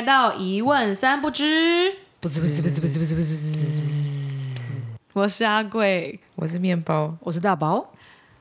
[0.00, 4.64] 来到一问三不知，不是不是不是不是不是不是不是，
[5.12, 6.18] 我是阿贵。
[6.36, 7.92] 我是面包，我是大宝。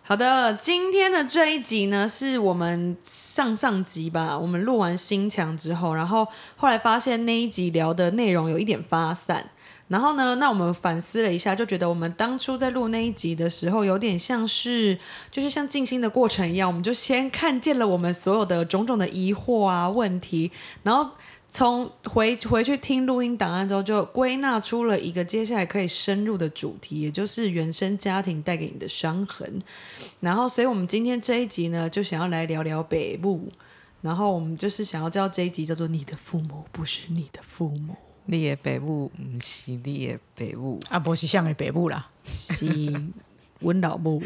[0.02, 6.26] 好的，今天的这一集呢，是我们上上集吧，我们录完新墙之后，然后
[6.56, 9.50] 后来发现那一集聊的内容有一点发散，
[9.90, 14.98] 然后呢，那我们反思了一下，就觉得我们当初在录那一集的时候，有点像是
[15.30, 20.50] 就是像静心的过程一样，我们就先看见了我们所有的种种的疑惑啊问题，
[20.84, 21.12] 然后。
[21.52, 29.62] 从回回去听录音档案之后，就归纳出了一个接下来可以深入的主题，也就是原生家庭带给你的伤痕。
[30.20, 33.52] 然后，所以我们今天这一集呢，就想要来聊聊北部。
[34.02, 42.66] 然后，我们就是想要叫这一集叫做“你的父母不是你的父母你的北部不是你的北部，啊，不是像的北部啦。”，是
[43.62, 44.22] 温老母。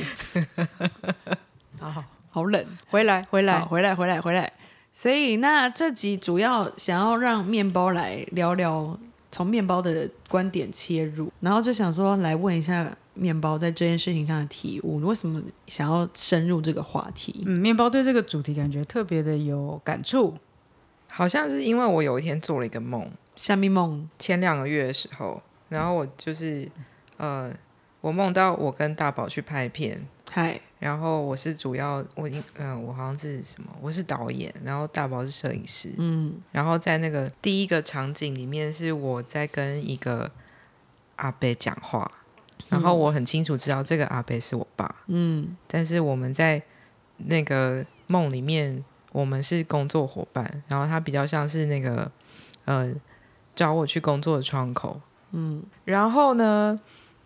[1.79, 4.53] 好 好，好冷，回来回来，，回来，回来，回来。
[4.93, 8.97] 所以，那这集主要想要让面包来聊聊，
[9.31, 17.43] 从面包的观点切入，然后就想说来问一下面包在这件事情上的体悟，你为什么想要深入这个话题？
[17.47, 20.35] 嗯，面包对这个主题感觉特别的有感触。
[21.09, 26.67] 好像是因为我有一天做了一个梦，夏蜜梦，前两个月的时候，然后我就是
[27.17, 27.51] 呃，
[28.01, 40.29] 我梦到我跟大宝去拍片，嗨，然后我是主要，我应嗯、我好像是什么，我是导演，然后大宝是摄影师，嗯然后在那个第一个场景里面是我在跟一个
[41.15, 42.11] 阿伯讲话，
[42.67, 46.61] 然后我很清楚知道这个阿伯是我爸，嗯但是我们在
[47.15, 52.11] 那个梦里面，我们是工作伙伴，然后他比较像是那个
[52.65, 52.93] 呃
[53.55, 54.99] 找我去工作的窗口。
[55.31, 56.77] 嗯然后呢，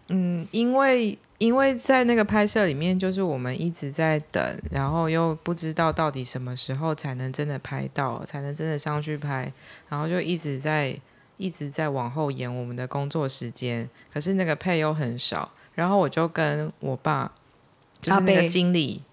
[0.09, 9.51] 嗯，因为因为在那个拍摄里面，就是我们一直在等，然后又不知道到底什么时候才能真的拍到，才能真的上去拍，
[9.89, 10.99] 然后就一直在
[11.37, 17.31] 一直在往后延我们的工作时间，可是那个配又很少，然后我就跟我爸，
[18.01, 19.03] 就是那个经理。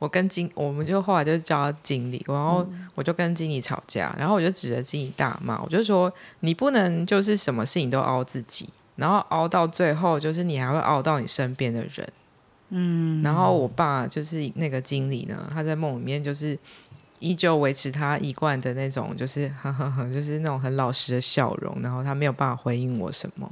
[0.00, 8.68] 我跟经，我们就后来就叫他经理，然后我就跟经理吵架，然后我就指着经理大骂，我就说你不能就是什么事情都凹自己，
[8.98, 12.06] 然后熬到最后就是你还会熬到你身边的人。
[12.70, 16.58] 嗯，然后我爸就是那个经理呢，他在梦里面就是
[17.18, 23.50] 依旧维持他一贯的那种，就是 呵呵呵，就是那种很老实的笑容，然后他没有办法回应我什么。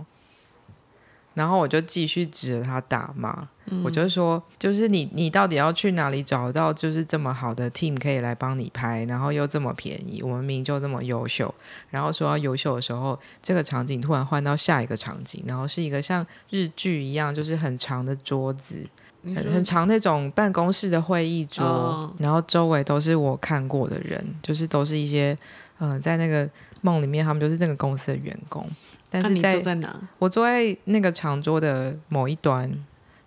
[1.37, 3.47] 然后我就继续指着他打骂，
[3.85, 11.55] 我就说，就是你，你到底要去哪里找到就是这么好的 team 可以来帮你拍，然后又这么便宜，我们明明就这么优秀。
[11.91, 18.89] 然后说到优秀的时候，这个场景突然换到下一个场景，然后是一个像日剧一样，就是很长的桌子，
[19.23, 25.37] 很很长那种办公室的会议桌，哦然后周围都是我看过的人，就是都是一些
[25.81, 26.49] 嗯、呃在那个
[26.81, 28.67] 梦里面，他们就是那个公司的员工。
[29.11, 29.95] 但是在坐在哪？
[30.19, 32.71] 我坐在那个长桌的某一端，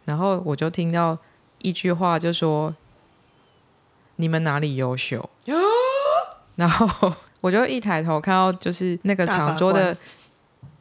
[0.06, 1.17] 然后我就听到
[1.62, 2.75] 一句话，就说
[4.18, 5.29] ：“你们哪里优秀？”
[6.56, 9.95] 然后我就一抬头看到，就是那个长桌的，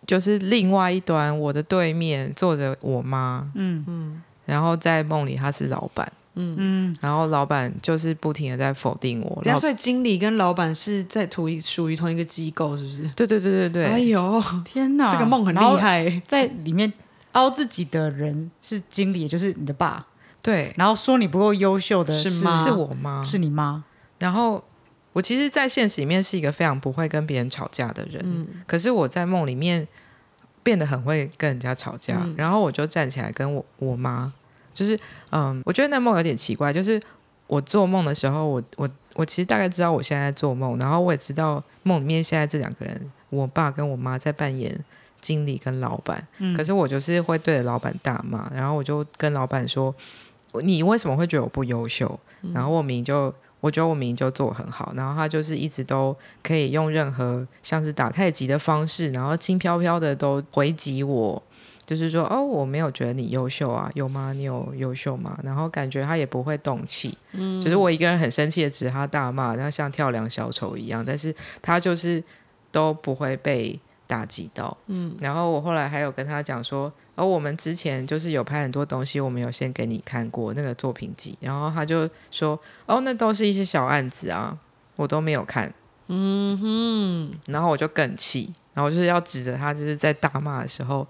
[0.06, 6.54] 就是另外一端，我的对面坐着我妈，嗯嗯然后在梦里她是老板，嗯。
[6.58, 9.42] 嗯，然后老板就是不停的在否定我。
[9.42, 13.02] 等一下，老所以经理跟老板是在同一属于同一个机构，是不是？
[13.14, 16.22] 对对对对对，哎呦，天哪，这个梦很厉，害。
[16.26, 16.92] 在里面
[17.32, 20.06] 凹自己的人是经理，也就是你的爸，
[20.40, 23.84] 对，然后说你不够优秀的是是妈是我妈，是你妈。
[24.18, 24.64] 然后
[25.12, 29.86] 我其实，在现实里面是一个非常不会跟别人吵架的人，嗯可是我在梦里面
[30.62, 32.20] 变得很会跟人家吵架。
[32.24, 34.32] 嗯然后我就站起来跟我我妈，
[34.78, 34.98] 就是
[35.32, 37.00] 嗯，我觉得那梦有点奇怪，就是
[37.46, 44.78] 我做梦的时候，我我我其实大概知道我现在在做梦，然后我也知道梦里面现在这两个人，我爸跟我妈在扮演。
[45.20, 49.92] 经理跟老板，嗯可是我就是会对着老板大骂，然后我就跟老板说
[50.62, 52.18] ：“你为什么会觉得我不优秀？”
[52.54, 61.42] 然后我明明就我觉得我明明就做很好，然后他就是一直都可以用任何像是打太极的方式，然后轻飘飘的都回击我，
[61.88, 64.34] 就是说哦，我没有觉得你优秀啊，有吗？
[64.34, 65.38] 你有优秀吗？
[65.42, 72.22] 然后感觉他也不会动气，嗯，就是我一个人很生气的指他大骂，然后像跳梁小丑一样，但是他就是
[72.70, 84.54] 都不会被打击到，嗯，然后我后来还有跟他讲说，哦，我们之前就是有拍很多东西，我们有先给你看过那个作品集，然后他就说，哦，那都是一些小案子啊，
[84.96, 85.72] 我都没有看，
[86.08, 91.06] 嗯哼，然后我就更气，然后就是要指着他，就是在大骂的时候，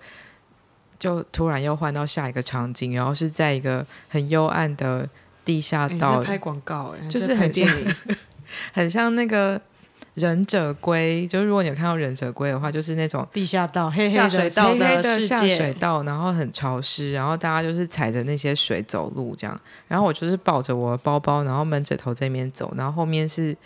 [0.99, 5.09] 就突然又换到下一个场景，然后是在一个很幽暗的
[5.45, 6.21] 地下道。
[6.21, 8.17] 在，拍广告哎，就是很像电影，
[8.73, 9.61] 很像那个
[10.15, 19.61] 忍者龟，就是如果你有看到忍者龟的话，就是那种地下道黑黑的水道的黑黑的下水道，然后很潮湿，然后大家就是踩着那些水走路这样。
[19.87, 23.57] 然后我就是抱着我的包包，然后闷着头这边走，然后后面是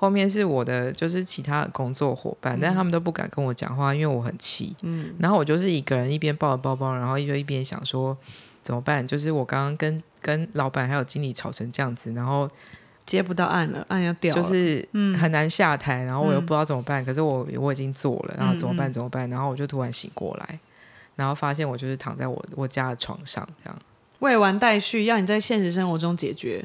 [0.00, 4.74] 后面是我的就是其他的工作伙伴，但他们都不敢跟我讲话，因为我很气。
[4.82, 8.16] 嗯，然后我就是一个人一边抱着包包，然后就一边想说
[8.62, 9.06] 怎么办？
[9.06, 12.48] 就是我刚刚跟跟老板还有经理吵成这样子，然后
[13.04, 14.40] 接不到案了，案要掉了。
[14.40, 14.86] 就是
[15.18, 18.92] 很难下台，然后我又嗯不知道怎么办，可是我我已经做了，然后怎么办？
[18.92, 19.28] 怎么办？
[19.28, 20.60] 然后我就突然醒过来，
[21.16, 23.78] 然后发现我就是躺在我我家的床上这样。
[24.20, 26.64] 未完待续，要你在现实生活中解决。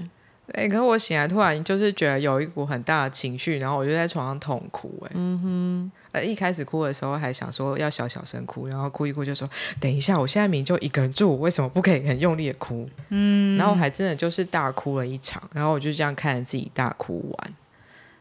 [0.52, 9.50] 哎、可是我醒来突然就是觉得有一股很大的情绪，然后我就在床上痛哭、哎，嗯哼，呃，一开始哭的时候还想说要小小声哭，然后哭一哭就说
[9.80, 12.88] 等一下，我现在明明就一个人住，我为什么不可以很用力的哭？
[13.08, 17.54] 嗯，然后我还真的就是大哭了一场，然后我就这样看着自己大哭完，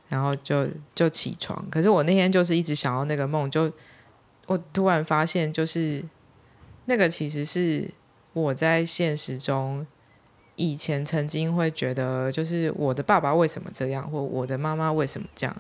[0.08, 1.66] 然后就就起床。
[1.70, 3.70] 可是我那天就是一直想要那个梦，就
[4.46, 6.04] 我突然发现，就是
[6.84, 7.90] 那个其实是
[8.32, 9.84] 我在现实中。
[10.56, 15.56] 以前曾经会觉得，就是我的爸爸为什么这样，或我的妈妈为什么这样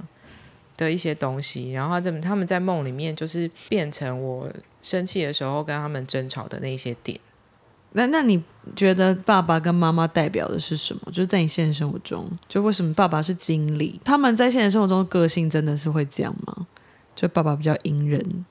[0.76, 4.50] 的一些东西，然后他们他们在梦里面就是变成我
[4.80, 7.18] 生气的时候跟他们争吵的那些点。
[7.94, 8.42] 那那你
[8.74, 11.02] 觉得爸爸跟妈妈代表的是什么？
[11.06, 14.00] 就是在你现实生活中，就为什么爸爸是经理？
[14.02, 16.66] 他们在现实生活中个性真的是会这样吗？
[17.14, 18.46] 就爸爸比较隐忍，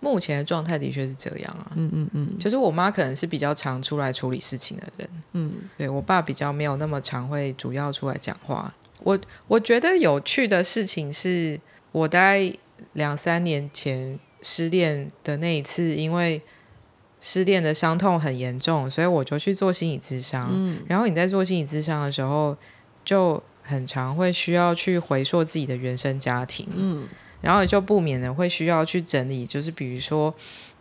[0.00, 8.72] 目前的状态的确是这样啊，嗯嗯嗯就是我妈可能是比较常出来处理事情的人，嗯，对我爸比较没有那么常会主要出来讲话。
[9.00, 11.60] 我我觉得有趣的事情是，
[11.92, 12.52] 我大概
[12.92, 16.40] 两三年前失恋的那一次，因为
[17.20, 20.48] 失恋的伤痛很严重，所以我就去做心理咨商。
[20.52, 22.56] 嗯然后你在做心理咨商的时候，
[23.04, 26.68] 就很常会需要去回溯自己的原生家庭。
[26.74, 27.06] 嗯
[27.40, 30.34] 然后就不免的会需要去整理，就是比如说，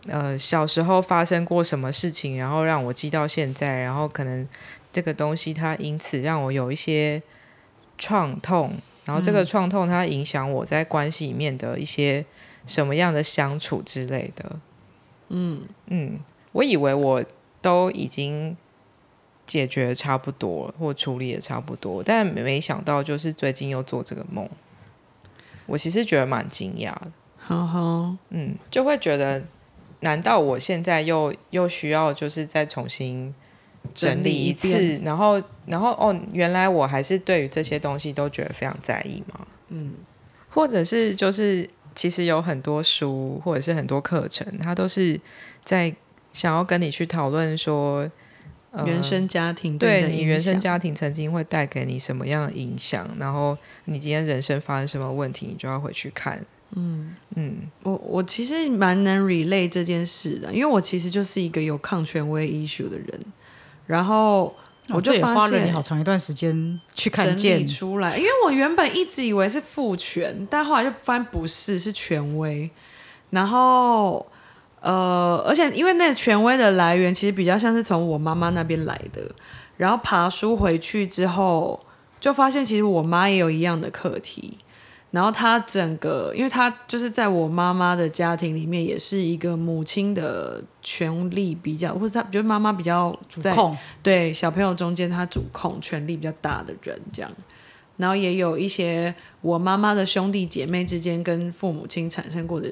[0.08, 4.48] 呃，小时候发生过什么事情，然后让我记到现在，然后可能
[4.92, 7.22] 这个东西它因此让我有一些
[7.98, 8.76] 创痛，
[9.06, 12.26] 然后这个创痛它影响我在关系里面的一些
[12.66, 14.60] 什么样的相处之类的。
[15.30, 16.20] 嗯，嗯，
[16.54, 17.24] 我以为我
[17.62, 18.56] 都已经
[19.46, 24.50] 解决差不多了，或处理也差不多，但没想到就是最近又做这个梦，
[25.68, 27.12] 我其实觉得蛮惊讶的。
[27.38, 29.44] 好好，嗯，就会觉得，
[30.00, 33.34] 难道我现在又又需要就是再重新
[33.94, 39.48] 整理一次，然后然后哦，原来我还是对于这些东西都觉得非常在意吗？
[39.70, 39.94] 嗯
[40.50, 45.20] 或者是就是其实有很多书或者是很多课程，它都是
[45.64, 45.94] 在
[46.34, 48.10] 想要跟你去讨论说，
[48.78, 56.46] 呃原生家庭对你原生家庭曾经会带给你什么样的影响，然后你今天人生发生什么问题，你就要回去看。
[56.76, 57.16] 嗯。
[57.36, 63.20] 嗯我我其实蛮能 relate 这件事的，因为我其实就是一个有抗权威 issue 的人，
[63.86, 64.46] 然后
[64.88, 72.70] 我我就花了你好长一段时间去看整见理，出来，因为我原本一直以为是父权，但后来就发现不是，是权威。
[73.30, 74.26] 然后
[74.82, 79.22] 呃，而且因为那权威的来源其实比较像是从我妈妈那边来的，
[79.78, 81.80] 然后爬书回去之后，
[82.20, 84.60] 就发现其实我妈也有一样的课题。
[85.10, 97.32] 然后她整个，因为她就是在我妈妈的家庭里面，也是一个母亲的权力比较，或者她觉得妈妈比较在主控，对小朋友中间，她主控权力比较大的人，这样。
[97.96, 102.68] 然后也有一些我妈妈的兄弟姐妹之间跟父母亲产生过的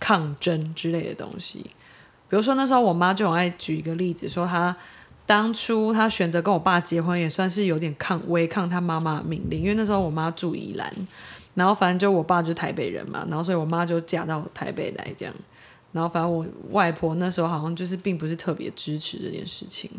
[0.00, 1.60] 抗争之类的东西。
[2.28, 4.74] 比如说那时候我妈就很爱举一个例子，说她
[5.26, 10.92] 当初她选择跟我爸结婚，也算是有点抗违抗她妈妈的命令，因为那时候我妈住宜兰，
[11.54, 15.34] 然后反正就我爸就是台北人嘛，然后所以我妈就嫁到台北来这样。
[15.92, 19.90] 然后反正我外婆那时候好像就是并不是特别支持这件事情，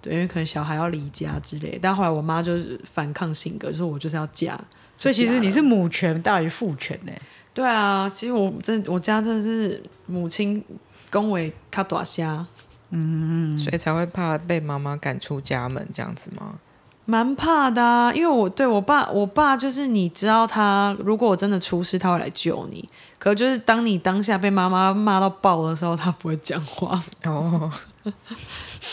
[0.00, 1.78] 对，因为可能小孩要离家之类。
[1.80, 4.60] 但后来我妈就是反抗性格，就是我就是要嫁。
[4.98, 7.12] 所以其实你是母权大于父权呢、
[7.54, 10.64] 对啊，其实我真我家真的是母亲
[11.10, 12.46] 恭维卡大虾，
[12.90, 16.58] 嗯所以才会怕被妈妈赶出家门这样子吗？
[17.04, 22.88] 蛮怕的、啊，因为我对我爸，我爸就是你知道他，如果我真的出事，他会来救你。
[23.18, 27.02] 可就是当你当下被妈妈骂到爆的时候，他不会讲话。
[27.26, 27.70] 哦，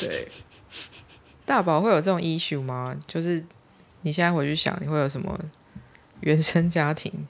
[0.02, 0.28] 对，
[1.46, 2.96] 大宝会有这种 issue 吗？
[3.08, 3.46] 就是
[4.02, 5.40] 你现在回去想，你会有什么
[6.22, 7.28] 原生家庭？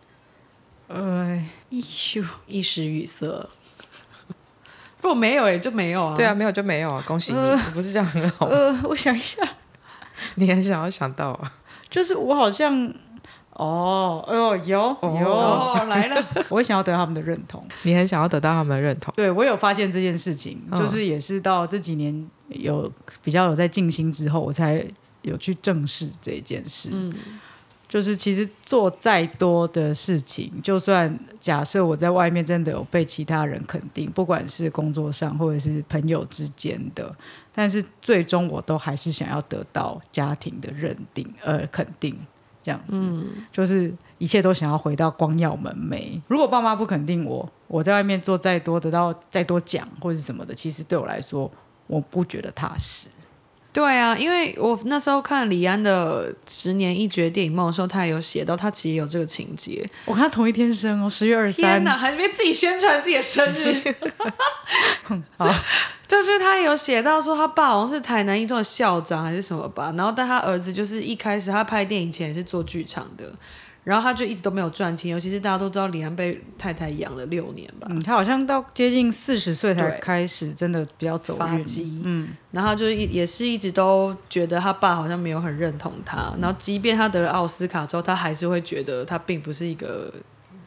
[0.89, 1.41] 呃
[1.71, 3.25] ，issue 一时语塞。
[5.01, 6.15] 如果没有也就没有啊。
[6.15, 9.37] 对啊，，没有就没有啊，恭喜你，呃不是这样很好吗，呃， 我想一下，
[10.35, 11.51] 你很想要想到啊。
[11.89, 12.93] 就是我好像
[13.53, 17.65] 哦，哎呦，有有，哦，来了， 我也想要得到他们的认同。
[17.83, 22.91] 你很想要得到他们的认同，对我有发现这件事情，嗯就是也是到这几年有
[23.23, 24.85] 比较有在静心之后，我才
[25.21, 26.89] 有去正视这一件事。
[26.91, 27.13] 嗯，
[27.89, 37.13] 就是其实做再多的事情，就算假设我在外面真的有被其他人肯定，不管是工作上或者是朋友之间的，
[37.51, 42.15] 但是最终我都还是想要得到家庭的认定，呃，肯定
[42.61, 43.01] 这样子，
[43.51, 46.21] 就是一切都想要回到光耀门楣。
[46.27, 51.51] 如果爸妈不肯定我，我在外面做再多，得到再多奖或者是什么的，其实对我来说，
[51.87, 53.07] 我不觉得踏实。
[53.71, 59.87] 对啊，因为我那时候看李安的《十年一觉电影梦》的时候，他也有写到，他其实有这个情节。
[60.05, 63.95] 我跟他同一天生哦，十月二十三天，哪，还没自己宣传自己的生日。
[65.37, 65.53] 好，
[66.07, 73.31] 就是他有写到说，他爸好像是台南一中的校长还是什么吧，然后但他儿子就是一开始他拍电影前也是做剧场的，
[73.89, 81.39] 然后他就一直都没有赚钱，尤其是大家都知道李安被太太养了六年吧，嗯，他好像到接近四十岁才对开始真的比较走运。
[81.39, 90.13] 发迹，嗯，然后他就一也是一直都觉得他爸好像没有很认同他，然后即便他得了奥斯卡之后，他还是会觉得他并不是一个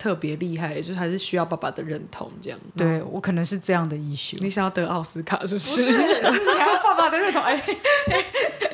[0.00, 2.58] 特别厉害，就是还是需要爸爸的认同这样。
[2.76, 4.36] 对我可能是这样的 issue。
[4.40, 5.82] 你想要得奥斯卡是不不是？
[5.84, 7.40] 是，你还要爸爸的认同？
[7.40, 7.62] 哎，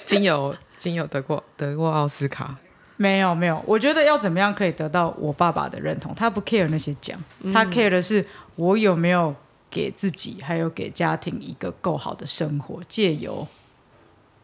[0.06, 2.56] 金有金有得过得过奥斯卡，
[2.98, 6.14] 没有没有，我觉得要怎么样可以得到我爸爸的认同？
[6.14, 7.18] 他不 care 那些奖，
[7.54, 8.26] 他 care 的是
[8.56, 9.34] 我有没有
[9.70, 13.46] 给自己还有给家庭一个够好的生活，借由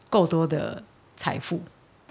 [0.09, 0.83] 够多的
[1.17, 1.61] 财富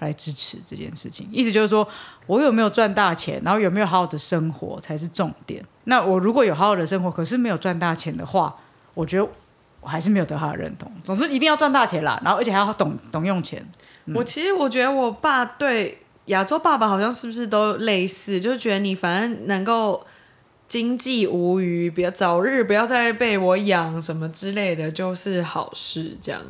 [0.00, 1.26] 来支持这件事情。
[1.32, 1.88] 意思就是说
[2.26, 5.64] 我有没有赚大钱，然后有没有好好的生活才是重点。
[5.84, 8.54] 那我如果有好好的生活，可是没有赚大钱的话，
[8.92, 9.26] 我觉得
[9.80, 10.92] 我还是没有得他的认同。
[11.02, 13.66] 总之一定要赚大钱啦，然后而且还要懂懂用钱。
[14.14, 20.06] 我其实我觉得我爸对亚洲爸爸好像是不是都类似，就是觉得你反正能够
[20.68, 26.40] 经济无余，不要早日不要再被我养什么之类的，就是好事这样。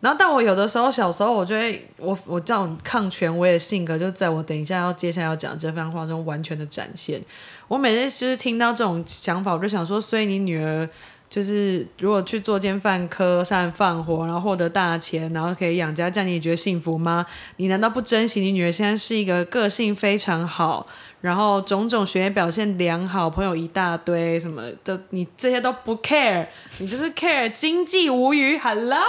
[0.00, 7.22] 然后，但我有的时候小时候，我就会我我这种抗权威的性格，就在我等一下要接下来要讲这番话中完全的展现。
[7.68, 10.88] 我每次就是听到这种想法，我就想说，所以你女儿
[11.32, 17.24] 就是如果去作奸犯科、杀人放火，然后获得大钱，然后可以养家，这样你也觉得幸福吗？
[17.56, 20.86] 你难道不珍惜你女儿现在是一个个性非常好，
[21.22, 26.46] 然后种种学业表现良好，朋友一大堆什么的，你这些都不 care，
[26.80, 28.58] 你就是 care 经济无虞。
[28.58, 29.00] Hello，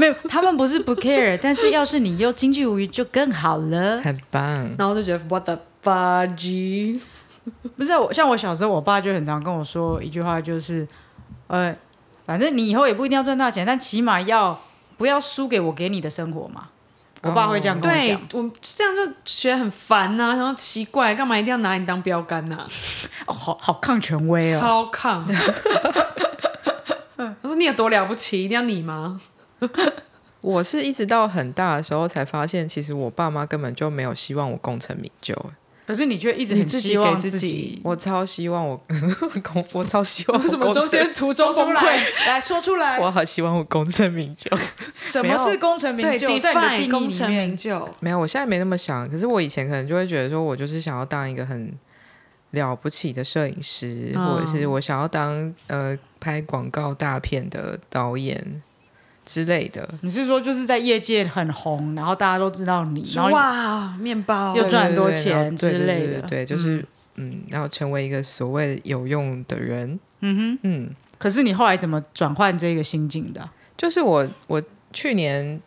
[0.00, 4.00] 没有，他们不是不 care，但是要是你又经济无虞就更好了。
[4.00, 4.42] 很棒。
[4.76, 6.98] 然后我就觉得 What the fudge？
[7.76, 10.86] 不是我，像我小时候，我爸就很常跟我说一句话，就是，
[11.48, 11.76] 呃，
[12.24, 14.58] 反正你以后也不一定要赚大钱，但起码要
[14.96, 16.68] 不要输给我给你的生活嘛。
[17.22, 22.64] 我爸会这样跟我对讲，我这样就觉得很烦呐、然后奇怪，干嘛一定要拿你当标杆呐、
[23.26, 24.60] 哦，好好抗权威哦。
[24.60, 25.26] 超抗。
[27.42, 29.20] 我说你有多了不起，一定要你吗？
[30.40, 35.34] 我是一直到很大的时候才发现，其实我爸妈根本就没有希望我功成名就。
[35.88, 38.76] 可是你却一直很你自己希望给自己己我超希望我
[39.42, 44.54] 功，我超希望什么中间途中出来溃？，来说出来，我好希望我功成名就。
[45.06, 46.28] 什么是功成名对就？
[46.38, 47.88] 在你的定义里功成名面，就。
[48.00, 49.08] 没有，我现在没那么想。
[49.08, 51.72] 可是我以前可能就会觉得说，我就是想要当一个很
[52.50, 58.62] 了不起的摄影师，嗯或者是我想要当呃拍广告大片的导演
[59.28, 59.86] 之类的。
[60.00, 66.82] 你是说就是在业界很红，然后大家都知道你，然后哇，面包又赚很多钱之类的对就是
[67.16, 70.00] 嗯，然后成为一个所谓有用的人。
[70.20, 70.58] 嗯哼。
[70.62, 73.52] 嗯，可是你后来怎么转换这个心境的啊？
[73.76, 75.60] 就是我我去年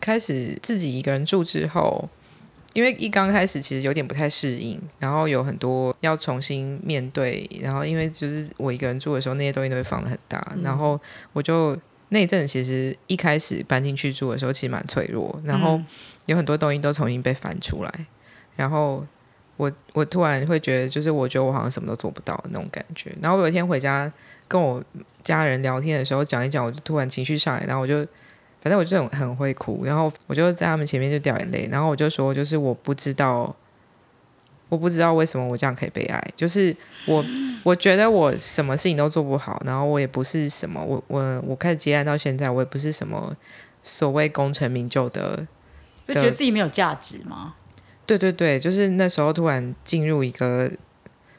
[0.00, 2.08] 开始自己一个人住之后，
[2.72, 11.00] 因为一刚开始其实有点不太适应，然后有很多要重新面对，然后因为就是我一个人住的时候，那些东西都会放的很大，然后
[11.32, 11.76] 我就
[12.10, 15.86] 那一阵其实一开始搬进去住的时候，其实蛮脆弱，然后嗯
[16.26, 18.06] 有很多东西都重新被翻出来，
[18.54, 19.04] 然后。
[19.56, 23.14] 我我突然会觉得，就是我觉得我好像什么都做不到的那种感觉。
[23.20, 24.10] 然后我有一天回家
[24.48, 24.82] 跟我
[25.22, 28.02] 家人聊天的时候讲一讲，我就突然情绪上来，然后我就
[28.62, 33.54] 反正我就很很会哭，然后我就在他们前面就掉眼泪，然后我就说，就是我不知道，
[34.70, 36.74] 我不知道为什么我这样可以被爱，就是
[37.06, 37.22] 我
[37.62, 43.36] 我觉得我什么事情都做不好，然后我也不是什么，我我我开始接案到现在，我也不是什么
[43.82, 45.46] 所谓功成名就的，
[46.06, 47.54] 就觉得自己没有价值吗？
[48.06, 50.70] 对对对，就是那时候突然进入一个。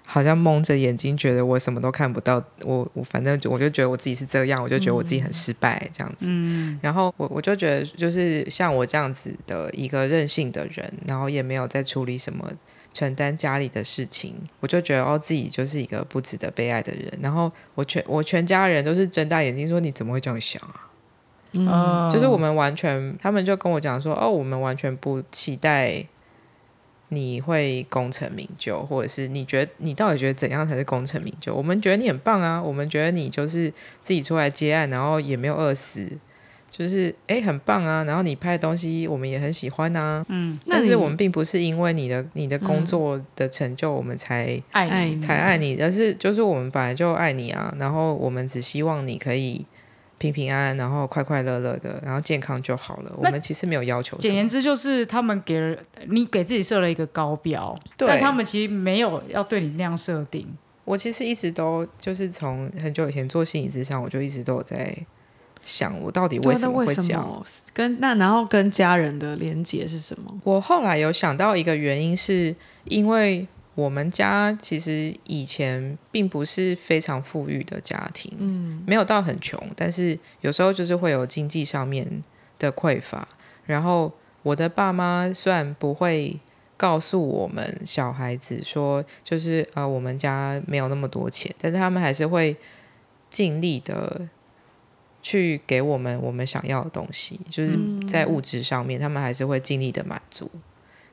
[0.03, 6.25] 好像蒙着眼睛，觉得我什么都看不到，我我反正我就觉得我自己是这样，我就觉得我自己很失败这样子。
[6.29, 12.51] 嗯，然后我我就觉得，就是像我这样子的一个任性的人，然后也没有在处理什么
[12.93, 17.11] 承担家里的事情，我就觉得哦，自己就是一个不值得被爱的人。
[17.21, 20.89] 然后我全我全家人都是睁大眼睛说：“你怎么会这样想啊？”
[21.53, 26.05] 嗯，就是我们完全，他们就跟我讲说：“哦，我们完全不期待
[27.09, 31.53] 你会功成名就，或者是你觉得你到底觉得怎样才是功成名就？
[31.53, 33.69] 我们觉得你很棒啊，我们觉得你就是
[34.01, 36.17] 自己出来接案，然后也没有饿死。”
[36.71, 38.01] 就是哎，很棒啊！
[38.05, 40.25] 然后你拍的东西我们也很喜欢啊。
[40.29, 47.75] 嗯，但是我们并不是因为你的你的工作的成就，我们才爱你，才爱你，而是就是我们本来就爱你啊。
[47.77, 49.65] 然后我们只希望你可以
[50.17, 53.11] 平平安安，然后快快乐乐的，然后健康就好了。
[53.17, 54.15] 我们其实没有要求。
[54.17, 60.47] 简言之，就是他们给了你给自己设了一个高标，但他们其实没有要对你那样设定。
[60.85, 64.97] 我其实一直都就是从很久以前做心理咨商，我就一直都有在。
[65.63, 67.45] 想我到底为什么会这样？
[67.73, 70.39] 跟那然后跟家人的连接是什么？
[70.43, 82.21] 我后来有想到一个原因，是因为我们家其实以前并不是非常富裕的家庭，嗯，没有到很穷，但是有时候就是会有经济上面
[82.57, 83.27] 的匮乏。
[83.65, 84.11] 然后
[84.43, 86.39] 我的爸妈虽然不会
[86.75, 92.57] 告诉我们小孩子说，就是呃我们家没有那么多钱，但是他们还是会
[93.29, 94.27] 尽力的。
[95.21, 100.49] 去给我们我们想要的东西，就是在物质上面，他们还是会尽力的满足。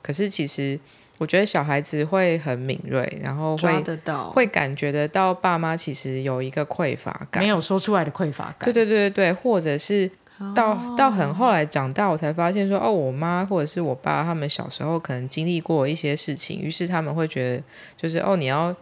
[0.01, 0.81] 可是其实
[1.19, 3.85] 我觉得小孩子会很敏锐，然后会
[4.33, 8.65] 会感觉得到爸妈其实有一个匮乏感，没有说出来的匮乏感。
[8.65, 10.11] 对对对对对，或者是
[10.55, 17.63] 到到很后来长大，我才发现说，哦，我妈或者是我爸他们小时候可能经历过一些事情，于是他们会觉得，
[17.97, 18.75] 就是哦，你要。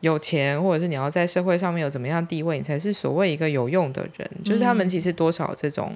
[0.00, 4.30] 有钱，或者是你要在社会上面有怎么样地位，你才是所谓一个有用的人。
[4.42, 5.94] 就是他们其实多少这种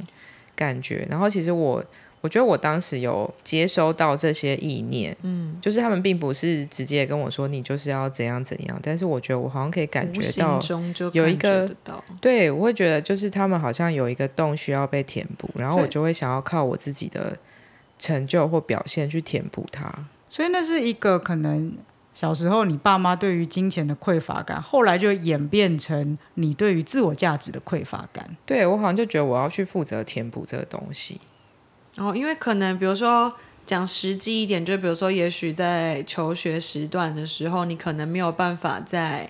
[0.55, 1.07] 感觉。
[1.11, 1.83] 然后其实我，
[2.21, 10.61] 我觉得我当时有接收到这些意念，嗯，就是他们并不是直接跟我说你就是要怎样怎样，但是我觉得我好像可以感觉到
[11.15, 11.75] 有一个，
[12.21, 17.39] 对我会觉得就是他们好像有一个洞需要被填补，然后我就会想要靠我自己的
[17.99, 19.91] 成就或表现去填补它。
[20.29, 21.73] 所以那是一个可能。
[22.15, 28.37] 小时候，你爸妈对于金钱的匮乏感，后来就演变成你对于自我价值的匮乏感。
[28.47, 31.21] 对我好像就觉得我要去负责填补这个东西。
[31.97, 33.33] 哦，因为可能比如说
[33.67, 39.29] 讲实际一点，就比如说，也许在求学时段的时候，你可能没有办法在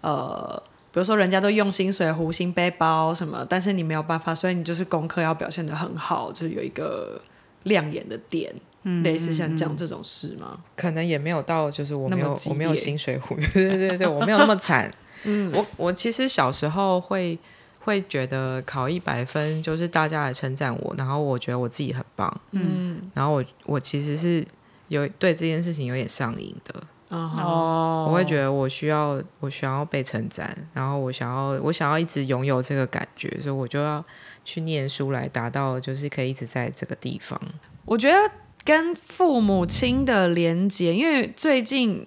[0.00, 0.62] 呃，
[0.92, 7.20] 比如说人家都用薪水弧形背包什么，但是你没有办法，所以你就是功课要表现的很好，就是有一个
[7.64, 8.54] 亮眼的点。
[9.02, 10.58] 类似像讲这种事吗？
[10.74, 14.90] 可能也没有到，就是我没有我没有薪水壶， 对对对对，我没有那么惨。
[15.24, 17.38] 嗯，我我其实小时候会
[17.80, 22.40] 会觉得考一百分就是大家来称赞我，然后我觉得我自己很棒。
[22.52, 24.42] 嗯，然后我我其实是
[24.88, 26.82] 有对这件事情有点上瘾的。
[27.10, 34.02] 哦，我会觉得我需要我需要被称赞，然后我想要我想要一直拥有这个感觉，所以我就要
[34.42, 37.38] 去念书来达到，就是可以一直在这个地方。
[37.84, 38.16] 我觉得。
[38.64, 42.06] 跟父母亲的连接，因为最近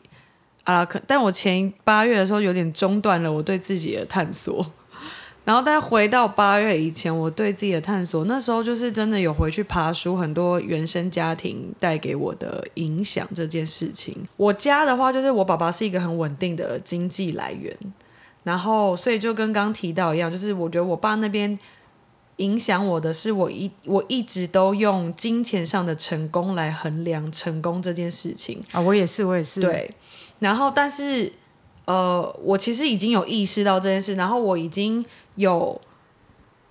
[0.63, 4.65] 啊，可但我前八月的时候有点中断了我对自己的探索，
[5.43, 14.15] 然后再回到八月以前，我对自己的探索，那时候就是真的有回去爬书，很多原生家庭带给我的影响这件事情。
[14.37, 17.75] 我家的话，就是我爸爸是一个很稳定的经济来源，
[18.43, 21.57] 然后所以就跟刚提到一样，就是我觉得我爸那边。
[22.37, 29.61] 影响我的是，我一我一直都用金钱上的成功来衡量成功这件事情啊，我也是，我也是。
[29.61, 29.93] 对，
[30.39, 31.31] 然后但是
[31.85, 35.79] 呃，我其实已经有意识到这件事，然后我已经有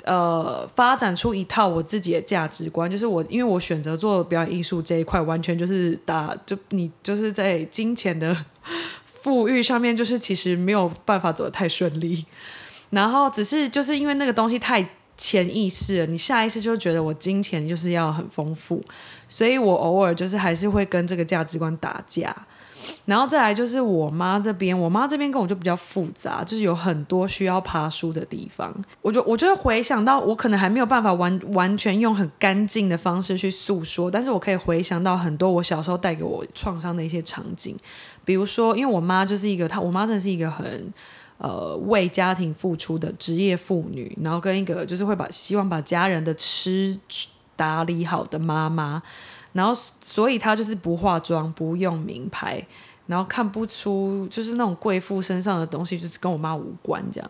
[0.05, 8.37] 呃发展出一套我自己的价值观，就是我因为我选择做表演艺术这一块，完全就是打就你就是在金钱的
[9.07, 12.27] 富裕上面，就是其实没有办法走得太顺利，
[12.90, 14.85] 然后只是就是因为那个东西太。
[15.16, 18.83] 潜意识，你下意识就觉得我金钱就是要很丰富，
[19.29, 22.35] 所以我偶尔就是还是会跟这个价值观打架。
[23.05, 28.75] 然后再来就是我妈这边，我妈这边跟我就比较复杂，就是有很多需要爬书的地方。
[29.01, 37.77] 我就我就会回想到，我可能还没有办法完完全用很干净的方式去诉说，但是我可以回想到很多我小时候带给我创伤的一些场景，
[38.25, 40.92] 比如说，因为我妈就是一个，她我妈真的是一个很。
[41.42, 46.96] 呃，为家庭付出的职业妇女，然后跟一个就是会把希望把家人的吃
[47.57, 49.02] 打理好的妈妈，
[49.52, 52.64] 然后所以她就是不化妆，不用名牌，
[53.09, 57.28] 然后看不出就是那种贵妇身上的东西，就是跟我妈无关这样。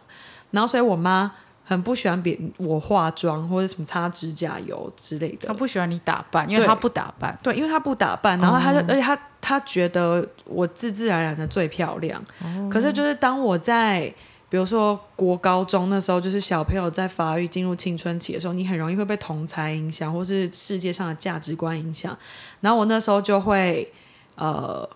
[0.50, 1.32] 然后所以我妈，
[1.64, 5.46] 很不喜欢别我化妆或者什么擦指甲油之类的。
[5.46, 7.38] 他不喜欢你打扮，因为他不打扮。
[7.42, 12.22] 对，因为他不打扮，然后他就，哦而且他他觉得我自自然然的最漂亮。
[12.70, 14.12] 可是就是当我在
[14.48, 22.14] 比如说国高中那时候，就是小朋友在发育进入青春期的时候，你很容易会被同才影响，或是世界上的价值观影响。
[22.60, 23.90] 然后我那时候就会
[24.34, 24.86] 呃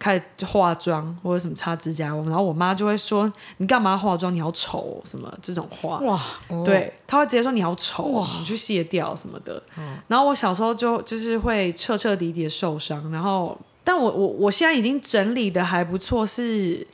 [0.00, 4.34] 开始化妆或者什么擦指甲油，然后我妈就会说：“你干嘛化妆？
[4.34, 9.62] 你好丑哦、什么这种话。”哇，哦，对，他会直接说你好丑哦，你去卸掉什么的。
[10.08, 16.86] 然后我小时候就就是会彻彻底底的受伤，然后但我我我现在已经整理的还不错，是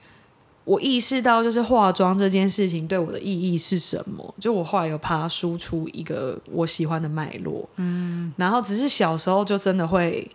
[0.64, 4.35] 我意识到就是化妆这件事情对我的意义是什么。
[4.40, 10.29] 就我后来有把它输出一个我喜欢的脉络，嗯，然后只是小时候就真的会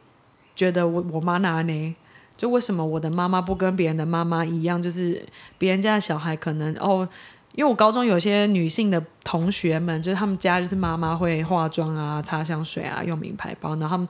[0.56, 1.96] 觉得我我妈拿呢？
[2.42, 4.82] 就为什么我的妈妈不跟别人的妈妈一样？
[4.82, 5.24] 就是
[5.60, 7.08] 别人家的小孩可能哦，
[7.54, 14.08] 因为我高中有些女性的同学们，就是他们家就是妈妈会化妆啊、擦香水啊、用名牌包，然后他们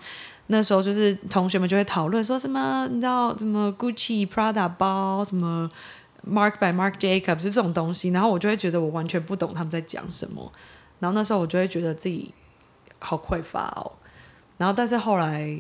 [0.48, 5.70] 那时候就是同学们就会讨论说什么，你知道什么 Gucci、Prada 包，什么
[6.26, 10.50] Mark by Mark Jacobs 这种东西，然后我就会觉得我完全不懂他们在讲什么，
[11.00, 12.34] 然后那时候我就会觉得自己
[13.00, 13.92] 好匮乏哦，
[14.58, 15.60] 然后但是后来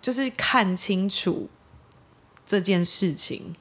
[0.00, 1.48] 就是看清楚
[2.44, 3.54] 这件事情，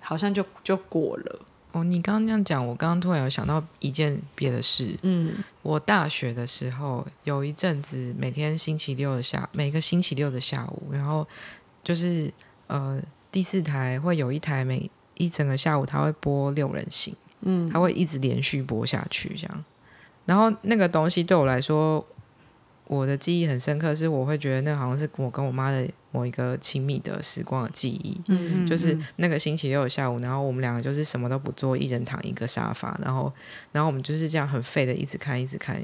[0.00, 1.40] 好像就就过了。
[1.72, 4.96] 哦，你刚刚这样讲，我刚刚突然有想到一件别的事。
[5.02, 11.26] 嗯我大学的时候有一阵子，每天星期六的下，每个星期六的下午，然后
[11.82, 12.32] 就是
[12.68, 19.64] 呃第四台会有一台每一整个下午，它会播六人行，嗯它会一直连续播下去这样。
[20.26, 22.06] 然后那个东西对我来说，
[22.94, 28.20] 我的记忆很深刻，是我会觉得那好像是我跟我妈的某一个亲密的时光的记忆。
[28.28, 33.32] 嗯就是那个星期六的下午，然后我们两个就是什么都不做，一人躺一个沙发，然后，
[33.72, 35.76] 然后我们就是这样很废的一直看，一直看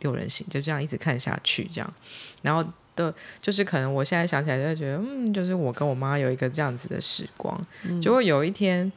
[0.00, 1.94] 六人行，就这样一直看下去，这样，
[2.42, 7.60] 然后的，就是可能我现在想起来就会觉得，嗯，就是我跟我妈有一个这样子的时光，
[8.02, 8.92] 结果有一天。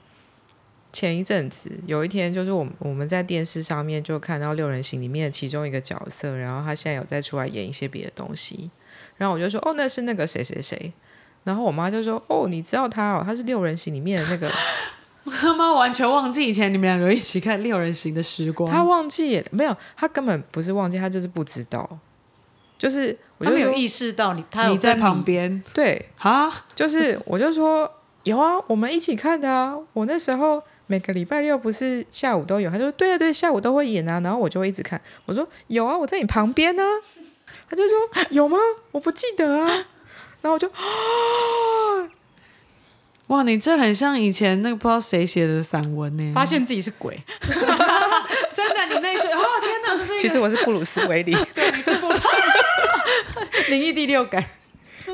[0.93, 8.69] 前一阵子有一天，就是我们我们在电视上面就看到六人行里面的其中一个角色，然后他现在有再出来演一些别的东西，
[9.17, 10.91] 然后我就说哦，那是那个谁谁谁，
[11.43, 14.51] 然后我妈就说：“哦，你知道他哦，他是六人行里面的那个。
[15.23, 18.71] 妈妈完全忘记以前你们两个一起看六人行的时”光。
[18.71, 19.77] 他忘记没有？
[19.95, 21.99] 他根本不是忘记，他就是不知道。
[22.80, 26.51] 就是我没有意识到你，他在旁边对，啊？
[26.73, 27.88] 就是我就说
[28.23, 29.77] 有啊，我们一起看的啊。
[29.93, 34.19] 我那时候每个礼拜六不是下午都有，他就说对啊对，下午都会演啊。
[34.19, 34.99] 然后我就会一直看。
[35.25, 36.84] 我说有啊，我在你旁边呢、
[37.69, 37.97] 他就说
[38.32, 38.58] 有吗？
[38.91, 39.67] 我不记得啊。
[40.41, 40.75] 然后我就啊
[43.27, 46.32] 哇，你这很像以前那个不知道谁写的散文呢。
[46.36, 47.17] 发现自己是鬼，
[48.51, 51.32] 真的，你那时候，哦天哪，这是其实我是布鲁斯维利。
[51.56, 52.27] 对，你是布鲁斯
[53.69, 54.43] 灵异第六感。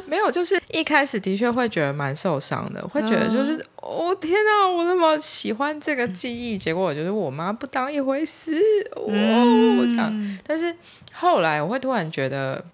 [0.08, 8.54] 没有，就是一开始的确会觉得蛮受伤的，会觉得就是、哦天哪，我那么喜欢这个记忆，结果我觉得我妈不当一回事，
[8.96, 10.40] 哦、这样。
[10.46, 10.76] 但是
[11.14, 12.66] 后来我会突然觉得，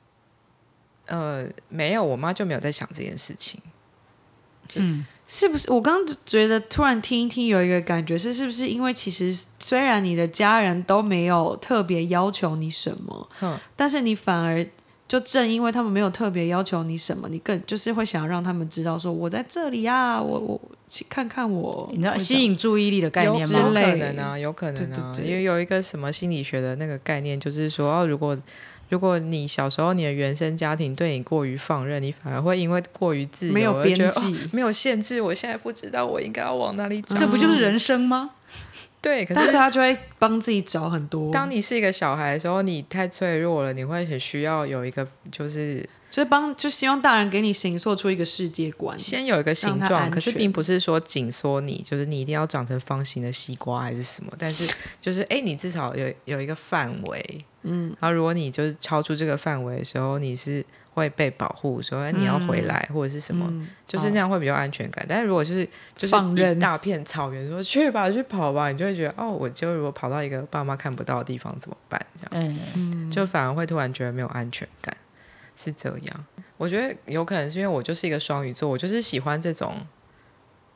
[1.08, 3.60] 呃，没有，我妈就没有在想这件事情。
[4.76, 5.72] 嗯，是不是？
[5.72, 14.66] 我刚刚觉得突然听一听，有一个感觉是，是不是因为其实虽然你的家人都没有特别要求你什么，哼，但是你反而
[15.14, 23.68] 就正因为他们没有特别要求你什么，你更就是会想要让他们知道说我在这里啊，我我去看看我，你知道吸引注意力的概有有念吗？
[23.68, 28.36] 之类可能啊，有可能啊，对对对因为有一个什么心理学的那个概念，就是说，哦，如果
[28.90, 34.36] 如果你小时候你的原生家庭对你过于放任，你反而会因为过于自由没有边际。
[34.52, 37.16] 没有限制，我现在不知道我应该要往哪里走。
[37.16, 38.32] 这不就是人生吗？
[39.04, 48.98] 对，可但是是他就会帮自己找很多，当你是一个小孩的时候，你太脆弱了，你会很需要有一个，就是就是帮，就希望大人给你形塑出一个世界观。
[48.98, 54.66] 先有一个形状，可是并不是说紧缩你，就是你一定要长成方形的西瓜还是什么，但是
[55.02, 65.06] 就是哎，你至少有有一个范围，嗯，然后如果你就是超出这个范围的时候，你是会被保护，说哎你要回来、或者是什么，嗯就是那样会比较安全感。
[65.10, 72.00] 但是如果就是就是放任一大片草原，说去吧去跑吧，你就会觉得哦，我就如果跑到一个爸妈看不到的地方怎么办？
[72.16, 72.58] 这样。
[72.76, 74.96] 嗯，就反而会突然觉得没有安全感，
[75.56, 76.26] 是这样。
[76.58, 79.86] 我觉得有可能是因为我就是一个双鱼座，我就是喜欢这种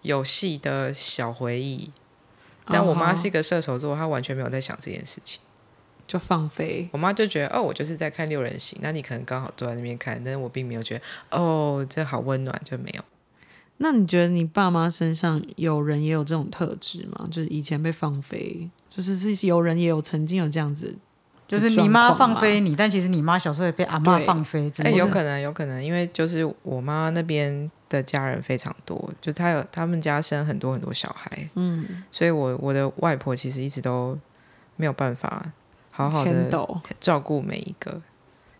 [0.02, 1.92] 有戏的小回忆。
[2.70, 5.40] 但我妈是一个射手座，她完全没有在想这件事情。
[6.08, 13.04] 就放飞，我妈就觉得，哦，我就是在看六人行，那你可能刚好坐在那边看，但是我并没有觉得，哦，这好温暖，就没有。
[13.80, 17.28] 那你觉得你爸妈身上有人也有这种特质吗？
[17.30, 20.98] 就是以前被放飞，就是是有人也有曾经有这样子，
[21.48, 24.72] 就是你妈放飞你，但其实你妈小时候也被阿妈放飞。
[24.84, 34.18] 哎，有可能，有可能，因为就是我妈那边的家人非常多，就她有他们家生很多很多小孩，嗯，所以我我的外婆其实一直都
[34.76, 35.52] 没有办法
[35.98, 36.48] 好好的
[37.00, 38.00] 照顾每一个，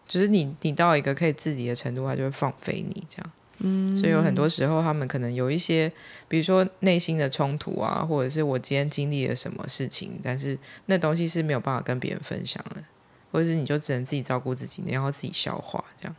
[0.08, 3.32] 就是你你到一个可以自理的程度，他就会放飞你这样。
[3.60, 5.92] 嗯，所以有很多时候，他们可能有一些，
[6.28, 12.84] 比如说内心的冲突啊，或者是我今天经历了什么事情，但是那东西是没有办法跟别人分享的，
[13.32, 16.16] 或者是你就只能自己照顾自己，然后自己消化这样。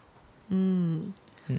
[0.51, 1.13] 嗯
[1.49, 1.59] 嗯，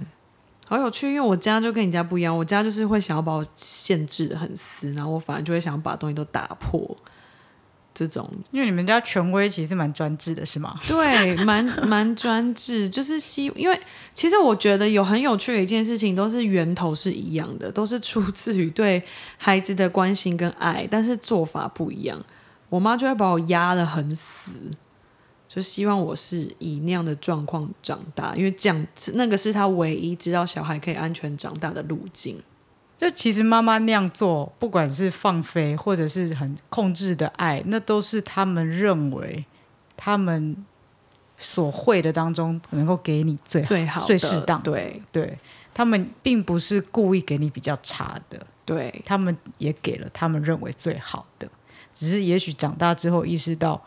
[0.66, 6.96] 好有趣，因为我家就跟你家不一样，我家就是会想要把我限制的很死，然后我反而就会想要把东西都打破。
[7.94, 10.80] 这种，因为你们家权威其实蛮专制的，是吗？
[10.88, 13.80] 对，蛮 蛮专制，就是希，因为
[14.14, 19.04] 其实我觉得有很有趣的一件事情，都是源头是一样的，都是出自于对
[19.38, 22.24] 孩子的关心跟爱，但是做法不一样。
[22.70, 24.52] 我妈就会把我压得很死，
[25.48, 32.40] 就希望我是以那样的状况长大，因为这样那个是他唯一知道小孩可以安全长大的路径。
[33.00, 39.46] 就其实妈妈那样做，不管是放飞或者是很控制的爱，那都是他们认为
[39.96, 40.66] 他们
[41.38, 44.62] 所会的当中能够给你最最好、最适当。
[44.62, 45.40] 对对，
[45.74, 51.50] 他们并不是故意给你比较差的，对他们也给了他们认为最好的，
[51.94, 53.82] 只是也许长大之后意识到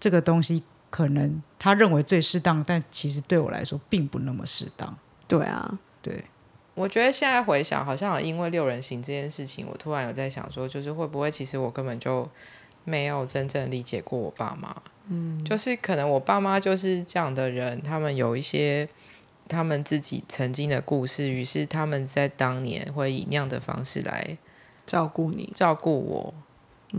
[0.00, 4.98] 这个东西可能他认为最适当，但其实对我来说并不那么适当。
[5.28, 6.24] 对啊，对。
[6.76, 12.28] 我觉得现在回想，好像因为六人行这件事情，我突然有在想说，就是会不会其实我根本就
[12.84, 14.76] 没有真正理解过我爸妈。
[15.08, 18.86] 嗯，就是可能我爸妈就是这样的人，他们有一些
[19.48, 24.36] 他们自己曾经的故事，于是他们在当年会以那样的方式来
[24.84, 26.34] 照顾你、照顾我。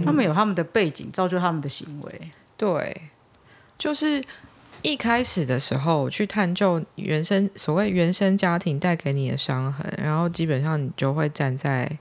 [0.03, 2.31] 他们有他们的背景，造就他们的行为。
[2.57, 3.03] 对，
[3.77, 4.25] 就是。
[4.87, 11.99] 一开始的时候去探究原生所谓原生家庭带给你的伤痕，然后基本上你就会站在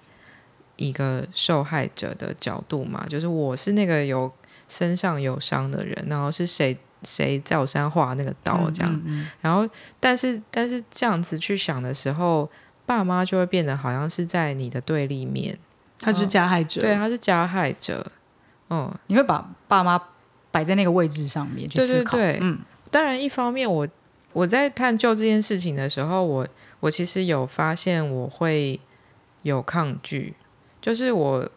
[0.76, 4.32] 一个受害者的角度嘛，就是我是那个有
[4.68, 9.02] 身上有伤的人，然后是谁谁在我身上划那个刀这样，
[9.40, 9.68] 然后
[9.98, 12.48] 但是但是这样子去想的时候，
[12.84, 15.58] 爸妈就会变得好像是在你的对立面，
[15.98, 18.12] 他是加害者，对，他是加害者，
[18.70, 20.00] 嗯，你会把爸妈
[20.52, 22.60] 摆在那个位置上面去思考，嗯。
[22.90, 23.86] 当然，一方面我
[24.32, 26.46] 我在探究这件事情的时候，我
[26.80, 28.78] 我其实有发现我会
[29.42, 30.34] 有抗拒，
[30.80, 31.50] 就是我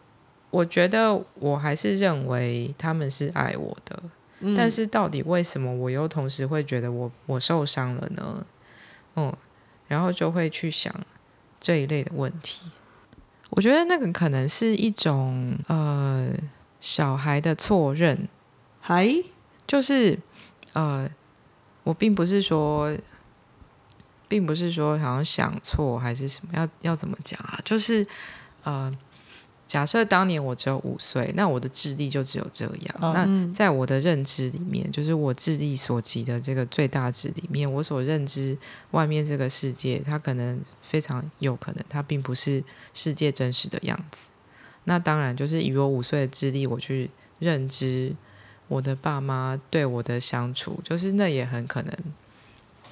[0.50, 4.02] 我觉得我还是认为他们是爱我的，
[4.56, 8.46] 但是到底为什么我又同时会觉得我我受伤了呢？
[9.16, 9.32] 嗯，
[9.86, 10.92] 然后就会去想
[11.60, 12.70] 这一类的问题。
[13.50, 16.32] 我觉得那个可能是一种呃
[16.80, 18.28] 小孩的错认，
[18.80, 19.14] 还
[19.66, 20.18] 就是
[20.72, 21.08] 呃。
[21.82, 22.94] 我并不是说，
[24.28, 27.58] 并不是说好像想错还是什么，要要怎么讲啊？
[27.64, 28.06] 就是
[28.64, 28.94] 呃，
[29.66, 33.14] 假设当年我只有五岁，那我的智力就只有这样。
[33.14, 38.56] 那在我的认知里面，就是我智力所及的这个最大值里面，我所认知
[38.90, 42.62] 外面这个世界，它可能非常有可能，它并不是
[42.92, 44.30] 世界真实的样子。
[44.84, 48.14] 那当然，就是以我五岁的智力，我去认知。
[48.70, 51.92] 我的爸妈对我的相处，就是那也很可能，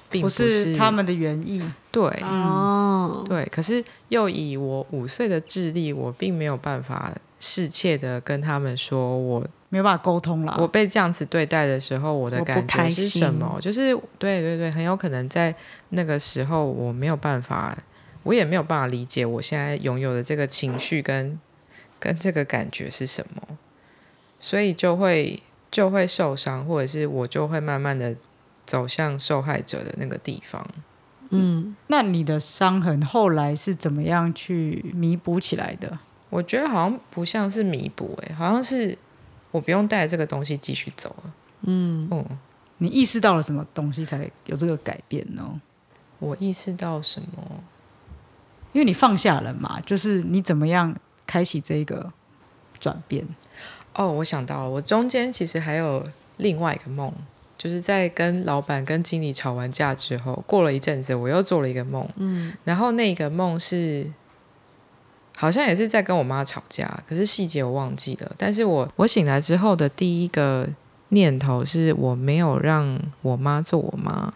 [0.09, 1.63] 并不是他们的原意。
[1.89, 3.45] 对，哦，对。
[3.45, 10.57] 可是又以我五岁的智力，我并没有办法适切的跟他们说，我没有办法沟通了。
[10.59, 13.57] 我被这样子对待的时候，我的感觉是什么？
[13.61, 15.55] 就是对对对，很有可能在
[15.91, 17.77] 那个时候，我没有办法，
[18.23, 21.39] 我也没有办法理解我现在拥有的这个情绪跟
[22.01, 23.57] 跟这个感觉是什么，
[24.41, 25.41] 所以就会。
[25.71, 28.15] 就会受伤，或者是我就会慢慢的
[28.65, 30.65] 走向受害者的那个地方。
[31.29, 35.99] 嗯，那你的伤痕后来是怎么样去弥补起来的？
[36.29, 38.97] 我觉得好像不像是弥补，哎，好像是
[39.51, 41.33] 我不用带这个东西继续走了。
[41.61, 42.25] 嗯，哦，
[42.77, 45.61] 你意识到了什么东西才有这个改变呢？
[46.17, 47.63] 我意识到什么？
[48.73, 52.11] 因为你放下了嘛，就是你怎么样开启这个
[52.79, 53.27] 转变？
[53.99, 56.01] 哦，我想到了，我中间其实还有
[56.37, 57.11] 另外一个梦，
[57.57, 62.07] 就是在跟老板、跟经理吵完架之后，过了一阵子，我又做了一个梦。
[62.15, 64.09] 嗯，然后那个梦是
[65.35, 68.31] 好像也是在跟我妈吵架，可是细节我忘记了。
[68.37, 70.69] 但是我我醒来之后的第一个
[71.09, 74.33] 念头是我没有让我妈做我妈，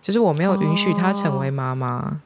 [0.00, 2.22] 就是我没有允许她成为妈妈。